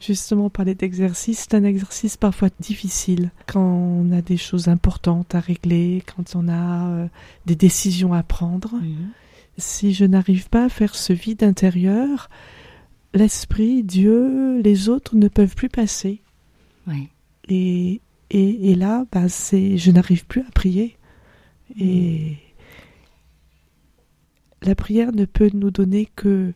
justement, 0.00 0.48
parler 0.48 0.74
d'exercice, 0.74 1.40
c'est 1.40 1.54
un 1.54 1.64
exercice 1.64 2.16
parfois 2.16 2.48
difficile 2.58 3.30
quand 3.46 3.60
on 3.60 4.12
a 4.12 4.22
des 4.22 4.38
choses 4.38 4.68
importantes 4.68 5.34
à 5.34 5.40
régler, 5.40 6.02
quand 6.14 6.34
on 6.34 6.48
a 6.48 6.88
euh, 6.88 7.06
des 7.44 7.54
décisions 7.54 8.14
à 8.14 8.22
prendre. 8.22 8.72
Si 9.58 9.92
je 9.92 10.06
n'arrive 10.06 10.48
pas 10.48 10.64
à 10.64 10.68
faire 10.70 10.94
ce 10.94 11.12
vide 11.12 11.42
intérieur, 11.42 12.30
l'esprit, 13.12 13.82
Dieu, 13.82 14.60
les 14.62 14.88
autres 14.88 15.16
ne 15.16 15.28
peuvent 15.28 15.54
plus 15.54 15.68
passer. 15.68 16.22
Ouais. 16.86 17.08
Et, 17.48 18.00
et, 18.30 18.70
et 18.70 18.74
là, 18.74 19.04
bah, 19.12 19.28
c'est, 19.28 19.76
je 19.76 19.90
n'arrive 19.90 20.24
plus 20.26 20.40
à 20.40 20.50
prier. 20.54 20.96
Et 21.78 22.36
la 24.66 24.74
prière 24.74 25.12
ne 25.12 25.24
peut 25.24 25.50
nous 25.54 25.70
donner 25.70 26.08
que, 26.16 26.52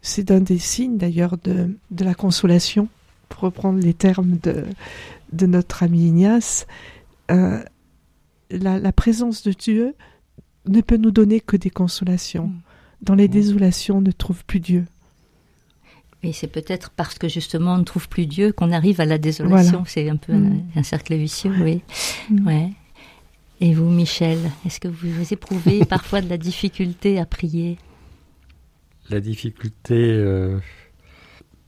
c'est 0.00 0.30
un 0.30 0.40
des 0.40 0.58
signes 0.58 0.98
d'ailleurs 0.98 1.36
de, 1.38 1.76
de 1.90 2.04
la 2.04 2.14
consolation, 2.14 2.88
pour 3.28 3.42
reprendre 3.44 3.80
les 3.80 3.94
termes 3.94 4.36
de, 4.42 4.64
de 5.32 5.46
notre 5.46 5.82
ami 5.82 6.08
Ignace. 6.08 6.66
Euh, 7.30 7.62
la, 8.50 8.78
la 8.78 8.92
présence 8.92 9.42
de 9.42 9.52
Dieu 9.52 9.94
ne 10.66 10.80
peut 10.80 10.96
nous 10.98 11.10
donner 11.10 11.40
que 11.40 11.56
des 11.56 11.70
consolations. 11.70 12.48
Mm. 12.48 12.60
Dans 13.02 13.14
les 13.14 13.28
désolations, 13.28 13.96
on 13.98 14.00
ne 14.02 14.12
trouve 14.12 14.44
plus 14.44 14.60
Dieu. 14.60 14.84
Et 16.22 16.32
c'est 16.32 16.46
peut-être 16.46 16.90
parce 16.90 17.18
que 17.18 17.28
justement 17.28 17.74
on 17.74 17.78
ne 17.78 17.82
trouve 17.84 18.08
plus 18.08 18.26
Dieu 18.26 18.52
qu'on 18.52 18.70
arrive 18.70 19.00
à 19.00 19.06
la 19.06 19.18
désolation. 19.18 19.70
Voilà. 19.78 19.84
C'est 19.88 20.08
un 20.08 20.16
peu 20.16 20.32
Mm. 20.34 20.62
un, 20.76 20.80
un 20.80 20.82
cercle 20.84 21.14
vicieux, 21.16 21.52
oui. 21.62 21.82
Mm. 22.30 22.46
Ouais. 22.46 22.70
Et 23.64 23.74
vous, 23.74 23.88
Michel, 23.88 24.38
est-ce 24.66 24.80
que 24.80 24.88
vous 24.88 25.32
éprouvez 25.32 25.84
parfois 25.88 26.20
de 26.20 26.28
la 26.28 26.36
difficulté 26.36 27.20
à 27.20 27.26
prier? 27.26 27.78
La 29.08 29.20
difficulté, 29.20 29.94
euh, 29.94 30.58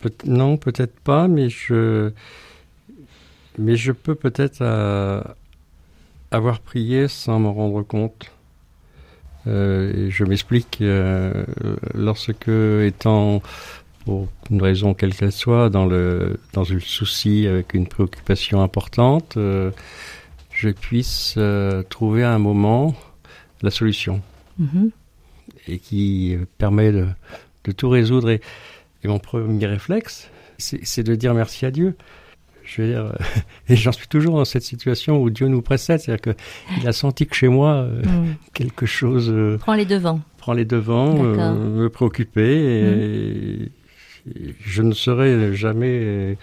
peut- 0.00 0.10
non, 0.26 0.56
peut-être 0.56 0.98
pas, 0.98 1.28
mais 1.28 1.48
je, 1.48 2.10
mais 3.58 3.76
je 3.76 3.92
peux 3.92 4.16
peut-être 4.16 4.60
euh, 4.60 5.22
avoir 6.32 6.58
prié 6.58 7.06
sans 7.06 7.38
m'en 7.38 7.52
rendre 7.54 7.82
compte. 7.82 8.28
Euh, 9.46 10.08
je 10.10 10.24
m'explique, 10.24 10.82
lorsque 11.94 12.48
étant, 12.48 13.40
pour 14.04 14.26
une 14.50 14.60
raison 14.62 14.94
quelle 14.94 15.14
qu'elle 15.14 15.30
soit, 15.30 15.70
dans 15.70 15.86
le, 15.86 16.40
dans 16.54 16.64
le 16.64 16.80
souci 16.80 17.46
avec 17.46 17.72
une 17.72 17.86
préoccupation 17.86 18.62
importante, 18.62 19.38
je 20.64 20.70
puisse 20.70 21.34
euh, 21.36 21.82
trouver 21.82 22.22
à 22.24 22.32
un 22.32 22.38
moment 22.38 22.94
la 23.62 23.70
solution 23.70 24.20
Mhm. 24.58 24.90
et 25.68 25.78
qui 25.78 26.36
permet 26.58 26.92
de, 26.92 27.06
de 27.64 27.72
tout 27.72 27.88
résoudre. 27.88 28.30
Et, 28.30 28.40
et 29.02 29.08
mon 29.08 29.18
premier 29.18 29.66
réflexe, 29.66 30.30
c'est 30.58 31.02
de 31.02 31.14
dire 31.14 31.34
merci 31.34 31.66
à 31.66 31.70
Dieu. 31.70 31.96
Je 32.64 32.80
veux 32.80 32.88
dire, 32.88 33.04
euh, 33.04 33.12
et 33.68 33.76
j'en 33.76 33.92
suis 33.92 34.06
toujours 34.08 34.36
dans 34.36 34.44
cette 34.46 34.62
situation 34.62 35.20
où 35.20 35.28
Dieu 35.28 35.48
nous 35.48 35.60
précède, 35.60 36.00
c'est-à-dire 36.00 36.34
qu'il 36.34 36.88
a 36.88 36.92
senti 36.92 37.26
que 37.26 37.34
chez 37.34 37.48
moi, 37.48 37.74
euh, 37.74 38.02
Mm. 38.02 38.34
quelque 38.54 38.86
chose 38.86 39.28
euh, 39.30 39.58
Prends 39.58 39.74
les 39.74 39.84
devants. 39.84 40.20
prend 40.38 40.54
les 40.54 40.64
devants, 40.64 41.12
me 41.14 41.88
préoccuper, 41.88 42.54
et, 42.56 43.62
et 44.30 44.54
je 44.64 44.80
ne 44.82 44.92
saurais 44.94 45.52
jamais 45.54 46.38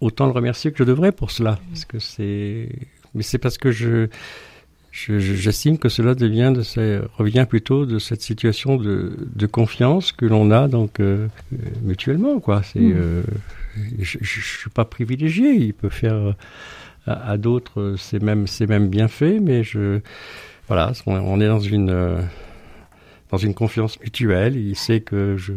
autant 0.00 0.26
le 0.26 0.32
remercier 0.32 0.70
que 0.72 0.78
je 0.78 0.84
devrais 0.84 1.12
pour 1.12 1.30
cela, 1.30 1.58
parce 1.70 1.84
que 1.84 1.98
c'est, 1.98 2.68
mais 3.14 3.22
c'est 3.22 3.38
parce 3.38 3.58
que 3.58 3.70
je, 3.72 4.08
je- 4.90 5.18
je- 5.18 5.34
j'estime 5.34 5.78
que 5.78 5.88
cela 5.88 6.14
devient 6.14 6.52
de 6.54 7.02
revient 7.16 7.46
plutôt 7.48 7.86
de 7.86 7.98
cette 7.98 8.22
situation 8.22 8.76
de, 8.76 9.16
de 9.34 9.46
confiance 9.46 10.12
que 10.12 10.24
l'on 10.26 10.50
a 10.50 10.68
donc 10.68 11.00
euh, 11.00 11.28
euh, 11.52 11.56
mutuellement 11.82 12.38
quoi. 12.40 12.62
C'est, 12.62 12.80
Mhm. 12.80 12.94
euh, 12.96 13.22
je, 13.98 14.18
je 14.20 14.40
suis 14.40 14.70
pas 14.70 14.84
privilégié, 14.84 15.52
il 15.54 15.74
peut 15.74 15.88
faire 15.88 16.34
à, 17.06 17.30
à 17.32 17.36
d'autres 17.38 17.96
ces 17.98 18.18
mêmes 18.20 18.46
ces 18.46 18.66
mêmes 18.66 18.88
bienfaits, 18.88 19.40
mais 19.42 19.64
je 19.64 20.00
voilà, 20.68 20.92
on, 21.06 21.14
on 21.16 21.40
est 21.40 21.48
dans 21.48 21.60
une 21.60 21.90
euh, 21.90 22.20
dans 23.30 23.38
une 23.38 23.54
confiance 23.54 23.98
mutuelle. 24.00 24.56
Il 24.56 24.76
sait 24.76 25.00
que 25.00 25.36
je 25.36 25.52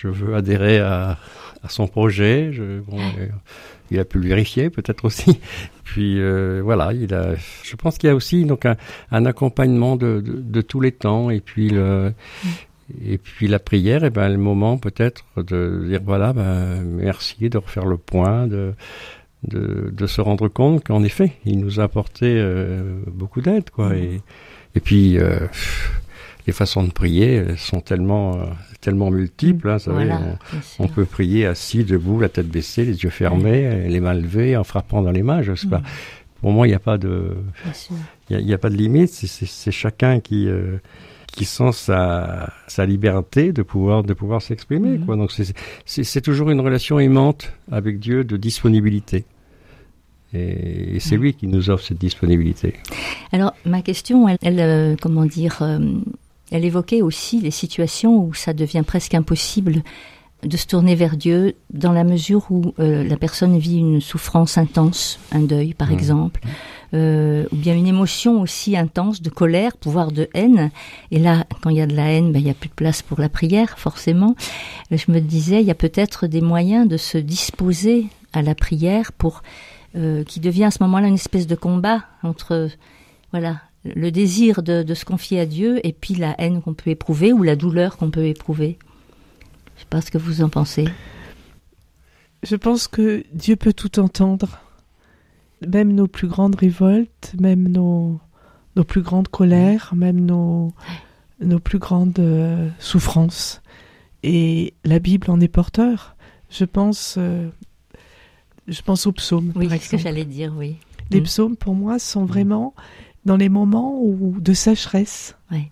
je 0.00 0.08
veux 0.08 0.34
adhérer 0.34 0.78
à, 0.78 1.18
à 1.62 1.68
son 1.68 1.86
projet. 1.86 2.52
Je, 2.52 2.80
bon, 2.80 2.98
euh, 2.98 3.26
il 3.90 3.98
a 3.98 4.04
pu 4.04 4.18
le 4.18 4.28
vérifier 4.28 4.70
peut-être 4.70 5.04
aussi. 5.04 5.38
Puis 5.84 6.20
euh, 6.20 6.60
voilà, 6.64 6.92
il 6.92 7.12
a. 7.14 7.34
Je 7.62 7.76
pense 7.76 7.98
qu'il 7.98 8.08
y 8.08 8.10
a 8.10 8.14
aussi 8.14 8.44
donc 8.44 8.66
un, 8.66 8.76
un 9.10 9.26
accompagnement 9.26 9.96
de, 9.96 10.20
de, 10.20 10.40
de, 10.40 10.60
tous 10.60 10.80
les 10.80 10.92
temps 10.92 11.30
et 11.30 11.40
puis 11.40 11.68
le. 11.68 12.12
Et 13.06 13.16
puis 13.16 13.48
la 13.48 13.58
prière, 13.58 14.04
et 14.04 14.10
ben 14.10 14.28
le 14.28 14.36
moment 14.36 14.76
peut-être 14.76 15.24
de 15.38 15.84
dire 15.86 16.00
voilà, 16.04 16.34
ben, 16.34 16.82
merci, 16.82 17.48
de 17.48 17.56
refaire 17.56 17.86
le 17.86 17.96
point, 17.96 18.46
de, 18.46 18.74
de, 19.44 19.90
de 19.90 20.06
se 20.06 20.20
rendre 20.20 20.48
compte 20.48 20.84
qu'en 20.84 21.02
effet, 21.02 21.32
il 21.46 21.58
nous 21.58 21.80
a 21.80 21.84
apporté 21.84 22.26
euh, 22.26 23.00
beaucoup 23.06 23.40
d'aide, 23.40 23.70
quoi. 23.70 23.90
Mmh. 23.90 23.94
Et, 23.94 24.20
et 24.74 24.80
puis 24.80 25.18
euh, 25.18 25.46
les 26.46 26.52
façons 26.52 26.82
de 26.82 26.90
prier 26.90 27.56
sont 27.56 27.80
tellement 27.80 28.34
euh, 28.34 28.44
tellement 28.80 29.10
multiples. 29.10 29.68
Hein, 29.68 29.76
voilà, 29.86 30.20
on, 30.78 30.84
on, 30.84 30.88
peut 30.88 31.04
prier 31.04 31.46
assis, 31.46 31.84
debout, 31.84 32.20
la 32.20 32.28
tête 32.28 32.48
baissée, 32.48 32.84
les 32.84 33.02
yeux 33.02 33.10
fermés, 33.10 33.68
mmh. 33.68 33.88
les 33.88 34.00
mains 34.00 34.14
levées, 34.14 34.56
en 34.56 34.64
frappant 34.64 35.02
dans 35.02 35.12
les 35.12 35.22
mains. 35.22 35.42
Je 35.42 35.54
sais 35.54 35.66
mmh. 35.66 35.70
pas. 35.70 35.82
Pour 36.40 36.50
moi, 36.50 36.66
il 36.66 36.70
n'y 36.70 36.76
a 36.76 36.80
pas 36.80 36.98
de 36.98 37.36
il 38.30 38.40
y, 38.40 38.52
a 38.52 38.58
pas 38.58 38.70
de 38.70 38.76
limite. 38.76 39.10
C'est 39.10 39.70
chacun 39.70 40.18
qui 40.20 40.48
euh, 40.48 40.78
qui 41.28 41.44
sent 41.44 41.72
sa, 41.72 42.52
sa 42.66 42.84
liberté 42.84 43.52
de 43.52 43.62
pouvoir 43.62 44.02
de 44.02 44.12
pouvoir 44.12 44.42
s'exprimer. 44.42 44.98
Mmh. 44.98 45.06
Quoi. 45.06 45.16
Donc 45.16 45.30
c'est 45.86 46.20
toujours 46.20 46.50
une 46.50 46.60
relation 46.60 46.98
aimante 46.98 47.52
avec 47.70 48.00
Dieu 48.00 48.24
de 48.24 48.36
disponibilité. 48.36 49.24
Et, 50.34 50.96
et 50.96 51.00
c'est 51.00 51.16
lui 51.16 51.34
qui 51.34 51.46
nous 51.46 51.70
offre 51.70 51.84
cette 51.84 51.98
disponibilité. 51.98 52.74
Alors 53.32 53.54
ma 53.64 53.82
question, 53.82 54.28
elle, 54.28 54.38
elle 54.42 54.60
euh, 54.60 54.96
comment 55.00 55.26
dire, 55.26 55.58
euh, 55.62 55.78
elle 56.52 56.64
évoquait 56.64 57.02
aussi 57.02 57.40
les 57.40 57.50
situations 57.50 58.24
où 58.24 58.34
ça 58.34 58.52
devient 58.52 58.84
presque 58.86 59.14
impossible 59.14 59.82
de 60.42 60.56
se 60.56 60.66
tourner 60.66 60.94
vers 60.94 61.16
Dieu 61.16 61.54
dans 61.72 61.92
la 61.92 62.04
mesure 62.04 62.50
où 62.50 62.74
euh, 62.78 63.04
la 63.04 63.16
personne 63.16 63.58
vit 63.58 63.78
une 63.78 64.00
souffrance 64.00 64.58
intense, 64.58 65.18
un 65.30 65.40
deuil 65.40 65.72
par 65.72 65.88
mmh. 65.88 65.94
exemple, 65.94 66.40
euh, 66.94 67.46
ou 67.52 67.56
bien 67.56 67.74
une 67.74 67.86
émotion 67.86 68.40
aussi 68.40 68.76
intense 68.76 69.22
de 69.22 69.30
colère, 69.30 69.72
voire 69.84 70.10
de 70.10 70.28
haine. 70.34 70.70
Et 71.10 71.18
là, 71.18 71.44
quand 71.62 71.70
il 71.70 71.76
y 71.76 71.80
a 71.80 71.86
de 71.86 71.94
la 71.94 72.10
haine, 72.10 72.32
ben, 72.32 72.40
il 72.40 72.44
n'y 72.44 72.50
a 72.50 72.54
plus 72.54 72.68
de 72.68 72.74
place 72.74 73.02
pour 73.02 73.20
la 73.20 73.28
prière, 73.28 73.78
forcément. 73.78 74.34
Je 74.90 75.10
me 75.10 75.20
disais, 75.20 75.60
il 75.60 75.66
y 75.66 75.70
a 75.70 75.76
peut-être 75.76 76.26
des 76.26 76.40
moyens 76.40 76.88
de 76.88 76.96
se 76.96 77.18
disposer 77.18 78.08
à 78.32 78.42
la 78.42 78.54
prière 78.54 79.12
pour 79.12 79.42
euh, 79.94 80.24
qui 80.24 80.40
devient 80.40 80.64
à 80.64 80.70
ce 80.70 80.82
moment-là 80.82 81.06
une 81.06 81.14
espèce 81.14 81.46
de 81.46 81.54
combat 81.54 82.04
entre 82.22 82.68
voilà 83.30 83.60
le 83.84 84.10
désir 84.10 84.62
de, 84.62 84.82
de 84.82 84.94
se 84.94 85.04
confier 85.04 85.40
à 85.40 85.46
Dieu 85.46 85.84
et 85.86 85.92
puis 85.92 86.14
la 86.14 86.34
haine 86.40 86.62
qu'on 86.62 86.74
peut 86.74 86.90
éprouver 86.90 87.32
ou 87.32 87.42
la 87.42 87.56
douleur 87.56 87.96
qu'on 87.96 88.10
peut 88.10 88.26
éprouver. 88.26 88.78
Je 89.76 89.80
sais 89.80 89.86
pas 89.88 90.00
ce 90.00 90.10
que 90.10 90.18
vous 90.18 90.42
en 90.42 90.48
pensez. 90.48 90.86
Je 92.42 92.56
pense 92.56 92.88
que 92.88 93.24
Dieu 93.32 93.56
peut 93.56 93.72
tout 93.72 94.00
entendre, 94.00 94.60
même 95.66 95.92
nos 95.92 96.08
plus 96.08 96.28
grandes 96.28 96.56
révoltes, 96.56 97.34
même 97.38 97.68
nos, 97.68 98.20
nos 98.76 98.84
plus 98.84 99.02
grandes 99.02 99.28
colères, 99.28 99.92
même 99.96 100.24
nos, 100.24 100.72
nos 101.40 101.58
plus 101.58 101.78
grandes 101.78 102.18
euh, 102.18 102.68
souffrances. 102.78 103.62
Et 104.22 104.74
la 104.84 104.98
Bible 104.98 105.30
en 105.30 105.40
est 105.40 105.48
porteur. 105.48 106.16
Je 106.50 106.64
pense, 106.64 107.16
euh, 107.18 107.48
je 108.68 108.82
pense 108.82 109.06
aux 109.06 109.12
psaumes. 109.12 109.52
Oui, 109.54 109.68
c'est 109.70 109.78
ce 109.78 109.90
que 109.90 109.98
j'allais 109.98 110.24
dire, 110.24 110.52
oui. 110.56 110.76
Les 111.10 111.20
mmh. 111.20 111.24
psaumes, 111.24 111.56
pour 111.56 111.74
moi, 111.74 111.98
sont 111.98 112.24
vraiment 112.24 112.74
dans 113.24 113.36
les 113.36 113.48
moments 113.48 114.00
où, 114.00 114.36
de 114.40 114.52
sécheresse. 114.52 115.36
Oui. 115.50 115.70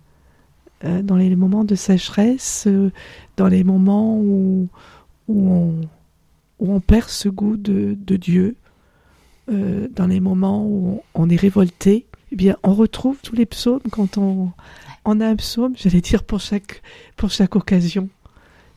Euh, 0.85 1.03
dans 1.03 1.17
les 1.17 1.37
moments 1.37 1.65
de 1.65 1.75
sécheresse, 1.75 2.65
euh, 2.67 2.91
dans 3.37 3.49
les 3.49 3.65
moments 3.65 4.17
où, 4.17 4.69
où, 5.29 5.51
on, 5.51 5.81
où 6.59 6.73
on 6.73 6.81
perd 6.81 7.11
ce 7.11 7.29
goût 7.29 7.59
de, 7.59 7.99
de 8.01 8.17
Dieu, 8.17 8.57
euh, 9.51 9.89
dans 9.95 10.07
les 10.07 10.21
moments 10.21 10.65
où 10.65 11.03
on, 11.15 11.29
est 11.29 11.37
révolté, 11.37 12.07
eh 12.33 12.37
bien, 12.37 12.57
on 12.63 12.73
retrouve 12.73 13.19
tous 13.23 13.37
les 13.37 13.45
psaumes 13.45 13.83
quand 13.91 14.17
on, 14.17 14.53
on 15.05 15.21
a 15.21 15.27
un 15.27 15.37
psaume, 15.37 15.75
j'allais 15.77 16.01
dire 16.01 16.25
pour 16.25 16.41
chaque, 16.41 16.81
pour 17.17 17.31
chaque 17.31 17.57
occasion, 17.57 18.09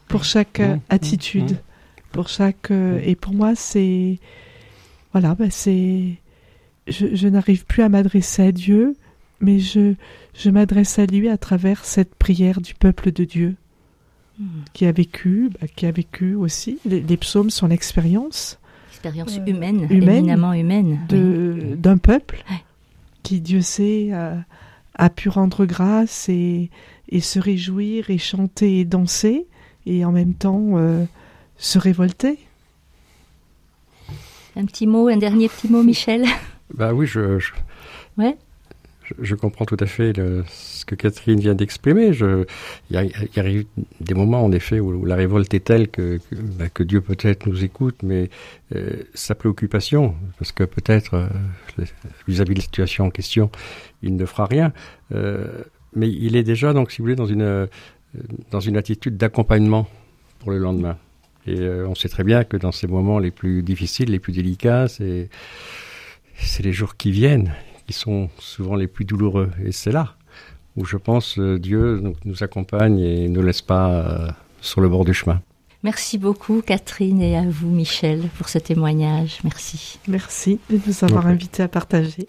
pour 0.10 0.26
chaque 0.26 0.60
mmh, 0.60 0.80
attitude, 0.90 1.52
mmh, 1.52 2.12
pour 2.12 2.28
chaque. 2.28 2.72
et 2.72 3.16
pour 3.16 3.34
moi, 3.34 3.56
c'est. 3.56 4.20
Voilà, 5.14 5.36
ben 5.36 5.50
c'est. 5.50 6.18
Je, 6.88 7.16
je 7.16 7.28
n'arrive 7.28 7.66
plus 7.66 7.84
à 7.84 7.90
m'adresser 7.90 8.44
à 8.44 8.52
Dieu, 8.52 8.96
mais 9.40 9.60
je, 9.60 9.94
je 10.34 10.50
m'adresse 10.50 11.00
à 11.00 11.06
lui 11.06 11.30
à 11.30 11.38
travers 11.38 11.86
cette 11.86 12.16
prière 12.16 12.62
du 12.62 12.74
peuple 12.74 13.12
de 13.12 13.24
Dieu 13.24 13.56
mmh. 14.40 14.46
qui 14.74 14.86
a 14.86 14.92
vécu, 14.92 15.50
bah, 15.60 15.68
qui 15.68 15.86
a 15.86 15.92
vécu 15.92 16.36
aussi. 16.36 16.80
Les, 16.86 17.02
les 17.02 17.18
psaumes 17.18 17.50
sont 17.50 17.68
l'expérience. 17.68 18.60
Expérience 18.90 19.38
euh, 19.38 19.46
humaine, 19.46 19.88
humaine, 19.90 20.18
éminemment 20.18 20.54
humaine. 20.54 21.00
De, 21.10 21.76
d'un 21.78 21.98
peuple 21.98 22.44
ouais. 22.50 22.58
qui, 23.22 23.42
Dieu 23.42 23.62
sait, 23.62 24.12
a, 24.14 24.44
a, 24.96 25.10
pu 25.10 25.30
rendre 25.30 25.66
grâce 25.66 26.30
et, 26.30 26.70
et, 27.10 27.20
se 27.20 27.40
réjouir 27.40 28.10
et 28.10 28.18
chanter 28.18 28.80
et 28.80 28.86
danser 28.86 29.46
et 29.86 30.06
en 30.06 30.12
même 30.12 30.34
temps 30.34 30.78
euh, 30.78 31.06
se 31.58 31.80
révolter. 31.80 32.40
Un 34.56 34.66
petit 34.66 34.86
mot, 34.86 35.08
un 35.08 35.18
dernier 35.18 35.50
petit 35.50 35.68
mot, 35.68 35.84
Michel? 35.84 36.26
Bah 36.74 36.94
oui, 36.94 37.08
je. 37.08 37.40
je... 37.40 37.52
Ouais 38.18 38.38
je, 39.04 39.14
je, 39.22 39.36
comprends 39.36 39.66
tout 39.66 39.78
à 39.80 39.86
fait 39.86 40.16
le, 40.16 40.44
ce 40.48 40.86
que 40.86 40.96
Catherine 40.96 41.40
vient 41.40 41.56
d'exprimer. 41.56 42.12
Il 42.18 42.46
y, 42.92 43.40
arrive 43.40 43.66
des 44.00 44.14
moments, 44.14 44.44
en 44.44 44.52
effet, 44.52 44.80
où, 44.80 44.94
où 44.94 45.06
la 45.06 45.16
révolte 45.16 45.54
est 45.54 45.66
telle 45.66 45.90
que, 45.90 46.18
que, 46.18 46.36
bah, 46.36 46.70
que 46.70 46.84
Dieu 46.84 47.02
peut-être 47.02 47.46
nous 47.46 47.64
écoute, 47.64 47.98
mais 48.04 48.30
euh, 48.76 49.04
sa 49.14 49.36
préoccupation, 49.36 50.16
parce 50.40 50.52
que 50.52 50.64
peut-être 50.64 51.16
euh, 51.16 51.86
vis-à-vis 52.28 52.54
de 52.54 52.60
la 52.60 52.64
situation 52.64 53.06
en 53.06 53.10
question, 53.10 53.52
il 54.02 54.16
ne 54.16 54.26
fera 54.26 54.46
rien. 54.46 54.74
Euh, 55.14 55.64
mais 55.96 56.10
il 56.10 56.36
est 56.36 56.44
déjà, 56.44 56.74
donc, 56.74 56.92
si 56.92 57.00
vous 57.00 57.06
voulez, 57.06 57.16
dans 57.16 57.26
une, 57.26 57.68
dans 58.52 58.60
une 58.60 58.78
attitude 58.78 59.18
d'accompagnement 59.18 59.88
pour 60.40 60.52
le 60.52 60.58
lendemain. 60.58 60.98
Et 61.46 61.60
on 61.60 61.94
sait 61.94 62.08
très 62.08 62.24
bien 62.24 62.46
que 62.46 62.56
dans 62.56 62.72
ces 62.72 62.88
moments 62.88 63.20
les 63.20 63.30
plus 63.30 63.64
difficiles, 63.64 64.10
les 64.10 64.20
plus 64.20 64.32
délicats, 64.32 64.88
c'est 64.88 65.30
c'est 66.36 66.64
les 66.64 66.74
jours 66.74 66.98
qui 66.98 67.12
viennent 67.12 67.54
qui 67.88 67.94
sont 67.94 68.30
souvent 68.40 68.76
les 68.76 68.88
plus 68.88 69.06
douloureux. 69.06 69.52
Et 69.64 69.72
c'est 69.72 69.92
là 69.92 70.16
où 70.76 70.86
je 70.86 70.98
pense 70.98 71.38
euh, 71.38 71.60
Dieu 71.60 72.02
nous 72.26 72.44
accompagne 72.44 73.00
et 73.00 73.30
ne 73.30 73.40
laisse 73.42 73.62
pas 73.62 73.92
euh, 73.92 74.28
sur 74.62 74.82
le 74.82 74.90
bord 74.90 75.06
du 75.06 75.14
chemin. 75.14 75.42
Merci 75.84 76.18
beaucoup 76.18 76.62
Catherine 76.62 77.22
et 77.22 77.38
à 77.38 77.44
vous 77.48 77.70
Michel 77.70 78.30
pour 78.38 78.50
ce 78.50 78.58
témoignage. 78.58 79.40
Merci. 79.44 80.00
Merci 80.08 80.60
de 80.70 80.80
nous 80.88 81.04
avoir 81.04 81.26
okay. 81.26 81.34
invités 81.34 81.64
à 81.64 81.68
partager. 81.68 82.28